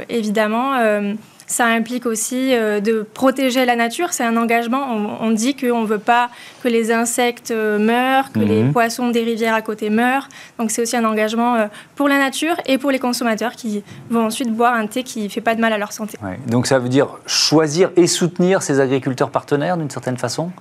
évidemment, 0.09 0.73
ça 1.53 1.65
implique 1.67 2.07
aussi 2.07 2.55
euh, 2.55 2.79
de 2.79 3.05
protéger 3.13 3.63
la 3.65 3.75
nature. 3.75 4.11
C'est 4.11 4.23
un 4.23 4.37
engagement. 4.37 4.83
On, 4.91 5.27
on 5.27 5.31
dit 5.31 5.55
qu'on 5.55 5.81
ne 5.81 5.85
veut 5.85 5.99
pas 5.99 6.29
que 6.63 6.67
les 6.67 6.91
insectes 6.91 7.51
euh, 7.51 7.77
meurent, 7.77 8.31
que 8.31 8.39
les 8.39 8.63
Mhm. 8.63 8.73
poissons 8.73 9.09
des 9.09 9.23
rivières 9.23 9.53
à 9.53 9.61
côté 9.61 9.91
meurent. 9.91 10.27
Donc 10.57 10.71
c'est 10.71 10.81
aussi 10.81 10.97
un 10.97 11.05
engagement 11.05 11.53
euh, 11.55 11.67
pour 11.95 12.07
la 12.07 12.17
nature 12.17 12.55
et 12.65 12.79
pour 12.79 12.89
les 12.89 12.97
consommateurs 12.97 13.51
qui 13.51 13.83
vont 14.09 14.25
ensuite 14.25 14.51
boire 14.51 14.73
un 14.73 14.87
thé 14.87 15.03
qui 15.03 15.23
ne 15.25 15.29
fait 15.29 15.41
pas 15.41 15.53
de 15.53 15.61
mal 15.61 15.71
à 15.73 15.77
leur 15.77 15.91
santé. 15.91 16.17
Ouais. 16.23 16.39
Donc, 16.47 16.65
ça 16.65 16.79
veut 16.79 16.89
dire 16.89 17.07
choisir 17.27 17.91
et 17.95 18.07
soutenir 18.07 18.63
ces 18.63 18.79
agriculteurs 18.79 19.29
partenaires 19.29 19.77
d'une 19.77 19.89
certaine 19.91 20.17
façon? 20.17 20.51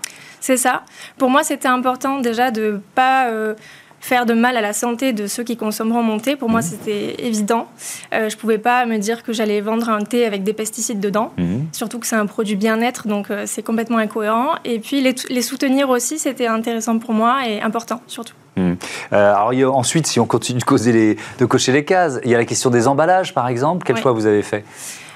C'est 0.41 0.57
ça. 0.59 0.83
Pour 1.17 1.31
moi, 1.31 1.43
c'était 1.45 1.69
important 1.69 2.19
déjà 2.19 2.51
de 2.51 2.73
ne 2.73 2.77
pas 2.95 3.29
euh, 3.29 3.55
faire 4.03 4.27
de 4.27 4.35
mal 4.35 4.57
à 4.57 4.61
la 4.61 4.73
santé 4.73 5.13
de 5.13 5.29
ceux 5.29 5.45
qui 5.45 5.57
consommeront 5.57 6.03
mon 6.03 6.19
thé. 6.19 6.35
Pour 6.35 6.51
moi, 6.51 6.61
c'était 6.61 7.25
évident. 7.25 7.69
Euh, 8.13 8.29
je 8.29 8.35
ne 8.35 8.41
pouvais 8.41 8.59
pas 8.59 8.85
me 8.85 8.99
dire 8.99 9.23
que 9.23 9.33
j'allais 9.33 9.61
vendre 9.61 9.89
un 9.89 10.03
thé 10.03 10.27
avec 10.27 10.43
des 10.43 10.53
pesticides 10.53 10.99
dedans. 10.99 11.33
Mhm. 11.39 11.67
Surtout 11.71 12.01
que 12.01 12.07
c'est 12.09 12.17
un 12.17 12.27
produit 12.27 12.57
bien-être, 12.57 13.07
donc 13.07 13.31
euh, 13.31 13.45
c'est 13.47 13.63
complètement 13.63 13.99
incohérent. 13.99 14.57
Et 14.65 14.81
puis 14.81 15.01
les, 15.01 15.15
les 15.31 15.41
soutenir 15.41 15.89
aussi, 15.89 16.19
c'était 16.19 16.49
intéressant 16.49 16.99
pour 16.99 17.15
moi 17.15 17.49
et 17.49 17.63
important 17.63 18.01
surtout. 18.09 18.35
Mhm. 18.57 18.77
Euh, 19.13 19.35
alors, 19.35 19.51
a- 19.53 19.77
ensuite, 19.79 20.07
si 20.09 20.19
on 20.19 20.27
continue 20.27 20.59
de, 20.59 20.65
causer 20.65 20.93
les- 20.93 21.17
de 21.39 21.45
cocher 21.47 21.71
les 21.71 21.85
cases, 21.85 22.19
il 22.25 22.31
y 22.31 22.35
a 22.35 22.39
la 22.39 22.45
question 22.45 22.71
des 22.71 22.89
emballages, 22.89 23.33
par 23.33 23.47
exemple. 23.47 23.85
Quel 23.87 23.97
choix 23.97 24.11
vous 24.13 24.27
avez 24.27 24.43
fait? 24.43 24.65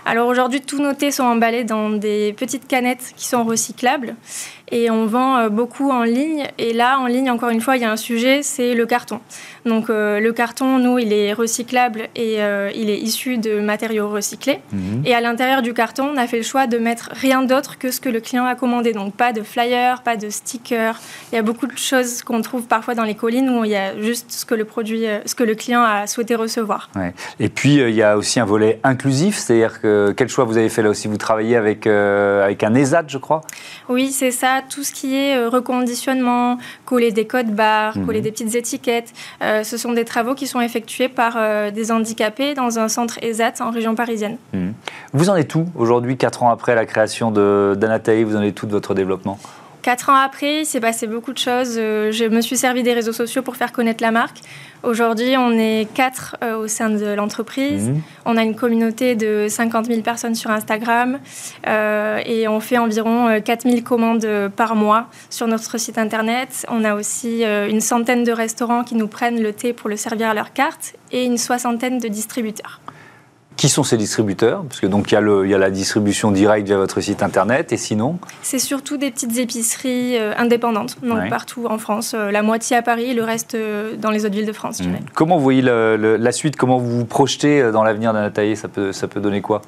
Alors 0.08 0.28
aujourd'hui, 0.28 0.60
tous 0.60 0.80
nos 0.80 0.92
thés 0.92 1.10
sont 1.10 1.24
emballés 1.24 1.64
dans 1.64 1.90
des 1.90 2.32
petites 2.32 2.68
canettes 2.68 3.12
qui 3.16 3.26
sont 3.26 3.42
recyclables 3.42 4.14
et 4.70 4.90
on 4.90 5.06
vend 5.06 5.36
euh, 5.36 5.48
beaucoup 5.48 5.90
en 5.90 6.04
ligne. 6.04 6.44
Et 6.58 6.72
là, 6.72 6.98
en 6.98 7.06
ligne, 7.06 7.30
encore 7.30 7.50
une 7.50 7.60
fois, 7.60 7.76
il 7.76 7.82
y 7.82 7.84
a 7.84 7.90
un 7.90 7.96
sujet, 7.96 8.42
c'est 8.42 8.74
le 8.74 8.86
carton. 8.86 9.20
Donc 9.64 9.90
euh, 9.90 10.20
le 10.20 10.32
carton, 10.32 10.78
nous, 10.78 10.98
il 10.98 11.12
est 11.12 11.32
recyclable 11.32 12.08
et 12.14 12.42
euh, 12.42 12.70
il 12.74 12.90
est 12.90 12.98
issu 12.98 13.38
de 13.38 13.58
matériaux 13.60 14.08
recyclés. 14.08 14.60
Mhm. 14.72 15.02
Et 15.04 15.14
à 15.14 15.20
l'intérieur 15.20 15.62
du 15.62 15.74
carton, 15.74 16.10
on 16.14 16.16
a 16.16 16.26
fait 16.26 16.38
le 16.38 16.42
choix 16.44 16.66
de 16.66 16.78
mettre 16.78 17.10
rien 17.12 17.42
d'autre 17.42 17.78
que 17.78 17.90
ce 17.90 18.00
que 18.00 18.08
le 18.08 18.20
client 18.20 18.44
a 18.44 18.54
commandé. 18.54 18.92
Donc 18.92 19.14
pas 19.14 19.32
de 19.32 19.42
flyers, 19.42 20.02
pas 20.02 20.16
de 20.16 20.30
stickers. 20.30 21.00
Il 21.32 21.36
y 21.36 21.38
a 21.38 21.42
beaucoup 21.42 21.66
de 21.66 21.76
choses 21.76 22.22
qu'on 22.22 22.42
trouve 22.42 22.66
parfois 22.66 22.94
dans 22.94 23.04
les 23.04 23.14
collines 23.14 23.50
où 23.50 23.64
il 23.64 23.70
y 23.70 23.76
a 23.76 24.00
juste 24.00 24.30
ce 24.30 24.44
que 24.44 24.54
le 24.54 24.64
produit, 24.64 25.04
ce 25.24 25.34
que 25.34 25.44
le 25.44 25.54
client 25.54 25.82
a 25.82 26.06
souhaité 26.06 26.34
recevoir. 26.34 26.90
Ouais. 26.94 27.12
Et 27.40 27.48
puis, 27.48 27.76
il 27.76 27.94
y 27.94 28.02
a 28.02 28.16
aussi 28.16 28.40
un 28.40 28.44
volet 28.44 28.80
inclusif, 28.84 29.36
c'est-à-dire 29.36 29.80
que 29.80 29.95
quel 30.16 30.28
choix 30.28 30.44
vous 30.44 30.56
avez 30.56 30.68
fait 30.68 30.82
là 30.82 30.90
aussi? 30.90 31.08
Vous 31.08 31.16
travaillez 31.16 31.56
avec, 31.56 31.86
euh, 31.86 32.44
avec 32.44 32.62
un 32.64 32.74
ESAT, 32.74 33.04
je 33.08 33.18
crois? 33.18 33.40
Oui, 33.88 34.10
c'est 34.12 34.30
ça. 34.30 34.60
Tout 34.68 34.82
ce 34.84 34.92
qui 34.92 35.16
est 35.16 35.36
euh, 35.36 35.48
reconditionnement, 35.48 36.58
coller 36.84 37.12
des 37.12 37.26
codes 37.26 37.50
barres, 37.54 37.96
Mhm. 37.96 38.06
coller 38.06 38.20
des 38.20 38.30
petites 38.32 38.54
étiquettes, 38.54 39.12
euh, 39.42 39.62
ce 39.64 39.76
sont 39.76 39.92
des 39.92 40.04
travaux 40.04 40.34
qui 40.34 40.46
sont 40.46 40.60
effectués 40.60 41.08
par 41.08 41.34
euh, 41.36 41.70
des 41.70 41.90
handicapés 41.92 42.54
dans 42.54 42.78
un 42.78 42.88
centre 42.88 43.18
ESAT 43.22 43.54
en 43.60 43.70
région 43.70 43.94
parisienne. 43.94 44.36
Mhm. 44.52 44.72
Vous 45.12 45.30
en 45.30 45.36
êtes 45.36 45.54
où 45.54 45.66
aujourd'hui, 45.76 46.16
quatre 46.16 46.42
ans 46.42 46.50
après 46.50 46.74
la 46.74 46.86
création 46.86 47.30
de 47.30 47.74
d'Anatae 47.76 48.24
Vous 48.24 48.36
en 48.36 48.42
êtes 48.42 48.54
tout 48.54 48.66
de 48.66 48.72
votre 48.72 48.94
développement? 48.94 49.38
Quatre 49.86 50.08
ans 50.08 50.16
après, 50.16 50.62
il 50.62 50.66
s'est 50.66 50.80
passé 50.80 51.06
beaucoup 51.06 51.32
de 51.32 51.38
choses. 51.38 51.76
Euh, 51.78 52.10
Je 52.10 52.24
me 52.24 52.40
suis 52.40 52.56
servi 52.56 52.82
des 52.82 52.92
réseaux 52.92 53.12
sociaux 53.12 53.42
pour 53.42 53.54
faire 53.54 53.70
connaître 53.70 54.02
la 54.02 54.10
marque. 54.10 54.38
Aujourd'hui, 54.82 55.36
on 55.38 55.52
est 55.52 55.86
quatre 55.94 56.36
euh, 56.42 56.56
au 56.56 56.66
sein 56.66 56.90
de 56.90 57.06
l'entreprise. 57.06 57.90
Mhm. 57.90 58.02
On 58.24 58.36
a 58.36 58.42
une 58.42 58.56
communauté 58.56 59.14
de 59.14 59.46
50 59.48 59.86
000 59.86 60.00
personnes 60.00 60.34
sur 60.34 60.50
Instagram 60.50 61.20
euh, 61.68 62.20
et 62.26 62.48
on 62.48 62.58
fait 62.58 62.78
environ 62.78 63.28
euh, 63.28 63.38
4 63.38 63.62
000 63.62 63.82
commandes 63.82 64.26
par 64.56 64.74
mois 64.74 65.06
sur 65.30 65.46
notre 65.46 65.78
site 65.78 65.98
internet. 65.98 66.66
On 66.68 66.82
a 66.82 66.96
aussi 66.96 67.44
euh, 67.44 67.68
une 67.68 67.80
centaine 67.80 68.24
de 68.24 68.32
restaurants 68.32 68.82
qui 68.82 68.96
nous 68.96 69.06
prennent 69.06 69.40
le 69.40 69.52
thé 69.52 69.72
pour 69.72 69.88
le 69.88 69.96
servir 69.96 70.30
à 70.30 70.34
leur 70.34 70.52
carte 70.52 70.96
et 71.12 71.24
une 71.24 71.38
soixantaine 71.38 72.00
de 72.00 72.08
distributeurs. 72.08 72.80
Qui 73.56 73.68
sont 73.70 73.84
ces 73.84 73.96
distributeurs? 73.96 74.62
Parce 74.68 74.80
que 74.80 74.86
donc 74.86 75.10
il 75.10 75.14
y, 75.14 75.16
a 75.16 75.20
le- 75.22 75.46
il 75.46 75.50
y 75.50 75.54
a 75.54 75.58
la 75.58 75.70
distribution 75.70 76.30
directe 76.30 76.66
via 76.66 76.76
votre 76.76 77.00
site 77.00 77.22
internet, 77.22 77.72
et 77.72 77.78
sinon? 77.78 78.18
C'est 78.42 78.58
surtout 78.58 78.98
des 78.98 79.10
petites 79.10 79.38
épiceries 79.38 80.18
euh, 80.18 80.34
indépendantes, 80.36 80.96
donc 81.02 81.18
Ouais. 81.18 81.28
partout 81.30 81.66
en 81.66 81.78
France, 81.78 82.12
euh, 82.14 82.30
la 82.30 82.42
moitié 82.42 82.76
à 82.76 82.82
Paris, 82.82 83.14
le 83.14 83.24
reste 83.24 83.54
euh, 83.54 83.96
dans 83.96 84.10
les 84.10 84.26
autres 84.26 84.34
villes 84.34 84.44
de 84.46 84.52
France. 84.52 84.80
dirais. 84.82 85.00
Comment 85.14 85.36
vous 85.38 85.42
voyez 85.42 85.62
le- 85.62 85.96
le- 85.96 86.16
la 86.16 86.32
suite? 86.32 86.56
Comment 86.56 86.76
vous 86.76 86.98
vous 86.98 87.04
projetez 87.06 87.70
dans 87.72 87.82
l'avenir 87.82 88.12
d'Anatae 88.12 88.56
ça 88.56 88.68
peut, 88.68 88.92
ça 88.92 89.08
peut 89.08 89.20
donner 89.20 89.40
quoi? 89.40 89.62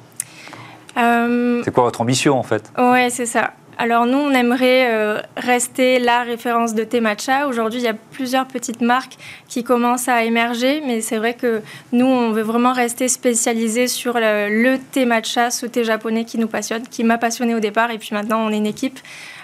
C'est 1.65 1.73
quoi 1.73 1.85
votre 1.85 2.01
ambition 2.01 2.39
en 2.39 2.43
fait? 2.43 2.73
Ouais, 2.77 3.09
c'est 3.11 3.27
ça. 3.27 3.53
Alors 3.81 4.07
nous, 4.07 4.19
on 4.19 4.33
aimerait 4.33 4.93
euh, 4.93 5.21
rester 5.37 6.01
la 6.01 6.25
référence 6.25 6.75
de 6.75 6.83
thé 6.83 7.01
matcha. 7.01 7.47
Aujourd'hui, 7.47 7.79
il 7.79 7.85
y 7.85 7.89
a 7.89 7.95
plusieurs 7.95 8.45
petites 8.45 8.81
marques 8.81 9.17
qui 9.47 9.63
commencent 9.63 10.09
à 10.09 10.25
émerger, 10.25 10.83
mais 10.85 11.01
c'est 11.01 11.17
vrai 11.17 11.35
que 11.35 11.63
nous, 11.93 12.07
on 12.07 12.33
veut 12.33 12.43
vraiment 12.43 12.73
rester 12.73 13.07
spécialisé 13.07 13.87
sur 13.87 14.15
le, 14.15 14.49
le 14.65 14.79
thé 14.79 15.05
matcha, 15.05 15.53
ce 15.53 15.65
thé 15.65 15.85
japonais 15.85 16.25
qui 16.25 16.39
nous 16.39 16.49
passionne, 16.49 16.89
qui 16.89 17.05
m'a 17.05 17.19
passionné 17.19 17.55
au 17.55 17.61
départ, 17.61 17.93
et 17.93 17.99
puis 17.99 18.11
maintenant, 18.15 18.45
on 18.45 18.51
est 18.51 18.57
une 18.57 18.67
équipe. 18.67 18.99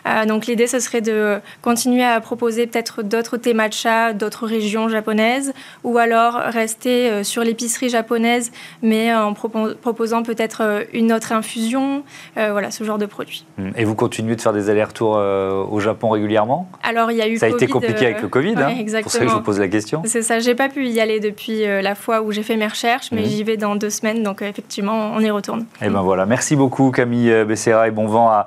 Euh, 0.06 0.26
donc 0.26 0.46
l'idée, 0.46 0.66
ce 0.66 0.80
serait 0.80 1.00
de 1.00 1.38
continuer 1.62 2.04
à 2.04 2.20
proposer 2.20 2.66
peut-être 2.66 3.02
d'autres 3.02 3.36
thés 3.36 3.54
matcha, 3.54 4.12
d'autres 4.12 4.46
régions 4.46 4.88
japonaises, 4.88 5.52
ou 5.82 5.98
alors 5.98 6.34
rester 6.34 7.10
euh, 7.10 7.24
sur 7.24 7.42
l'épicerie 7.42 7.88
japonaise, 7.88 8.52
mais 8.82 9.14
en 9.14 9.32
propo- 9.32 9.74
proposant 9.74 10.22
peut-être 10.22 10.62
euh, 10.62 10.82
une 10.92 11.12
autre 11.12 11.32
infusion, 11.32 12.02
euh, 12.36 12.52
voilà, 12.52 12.70
ce 12.70 12.84
genre 12.84 12.98
de 12.98 13.06
produit. 13.06 13.46
Et 13.76 13.84
vous 13.84 13.94
continuez 13.94 14.36
de 14.36 14.40
faire 14.40 14.52
des 14.52 14.68
allers-retours 14.70 15.16
euh, 15.16 15.64
au 15.70 15.80
Japon 15.80 16.10
régulièrement? 16.10 16.68
Alors 16.82 17.10
il 17.10 17.16
y 17.16 17.22
a 17.22 17.28
eu 17.28 17.38
Ça 17.38 17.46
a 17.46 17.48
été 17.48 17.66
compliqué 17.66 18.04
avec 18.06 18.20
le 18.22 18.28
Covid, 18.28 18.54
ouais, 18.56 18.62
hein, 18.62 18.66
pour 18.66 18.70
ça 18.70 18.72
que 18.72 18.76
je 18.76 18.80
exactement. 18.80 19.32
vous 19.32 19.40
pose 19.40 19.58
la 19.60 19.68
question. 19.68 20.02
C'est 20.04 20.22
ça, 20.22 20.38
j'ai 20.38 20.54
pas 20.54 20.68
pu 20.68 20.86
y 20.88 21.00
aller 21.00 21.20
depuis 21.20 21.64
la 21.64 21.94
fois 21.94 22.20
où 22.22 22.30
j'ai 22.32 22.42
fait 22.42 22.56
mes 22.56 22.66
recherches, 22.66 23.10
mais 23.12 23.22
Mhm. 23.22 23.26
j'y 23.28 23.44
vais 23.44 23.56
dans 23.56 23.74
deux 23.76 23.90
semaines, 23.90 24.22
donc 24.22 24.42
effectivement, 24.42 25.12
on 25.14 25.20
y 25.20 25.30
retourne. 25.30 25.64
Et 25.80 25.88
ben 25.88 26.02
voilà, 26.02 26.26
merci 26.26 26.56
beaucoup 26.56 26.90
Camille 26.90 27.44
Becerra 27.44 27.88
et 27.88 27.90
bon 27.90 28.06
vent 28.06 28.28
à 28.28 28.46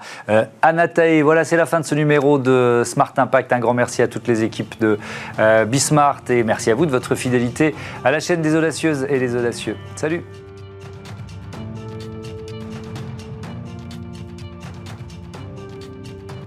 Anatae. 0.61 1.21
Voilà, 1.21 1.43
c'est 1.47 1.57
la 1.57 1.65
fin 1.65 1.79
de 1.79 1.85
ce 1.85 1.95
numéro 1.95 2.37
de 2.37 2.83
Smart 2.85 3.13
Impact. 3.15 3.53
Un 3.53 3.59
grand 3.59 3.73
merci 3.73 4.01
à 4.01 4.07
toutes 4.07 4.27
les 4.27 4.43
équipes 4.43 4.75
de 4.79 4.99
euh, 5.39 5.65
Bismart 5.65 6.21
et 6.29 6.43
merci 6.43 6.69
à 6.69 6.75
vous 6.75 6.85
de 6.85 6.91
votre 6.91 7.15
fidélité 7.15 7.73
à 8.03 8.11
la 8.11 8.19
chaîne 8.19 8.41
des 8.41 8.53
audacieuses 8.53 9.07
et 9.09 9.17
les 9.17 9.35
audacieux. 9.35 9.77
Salut 9.95 10.23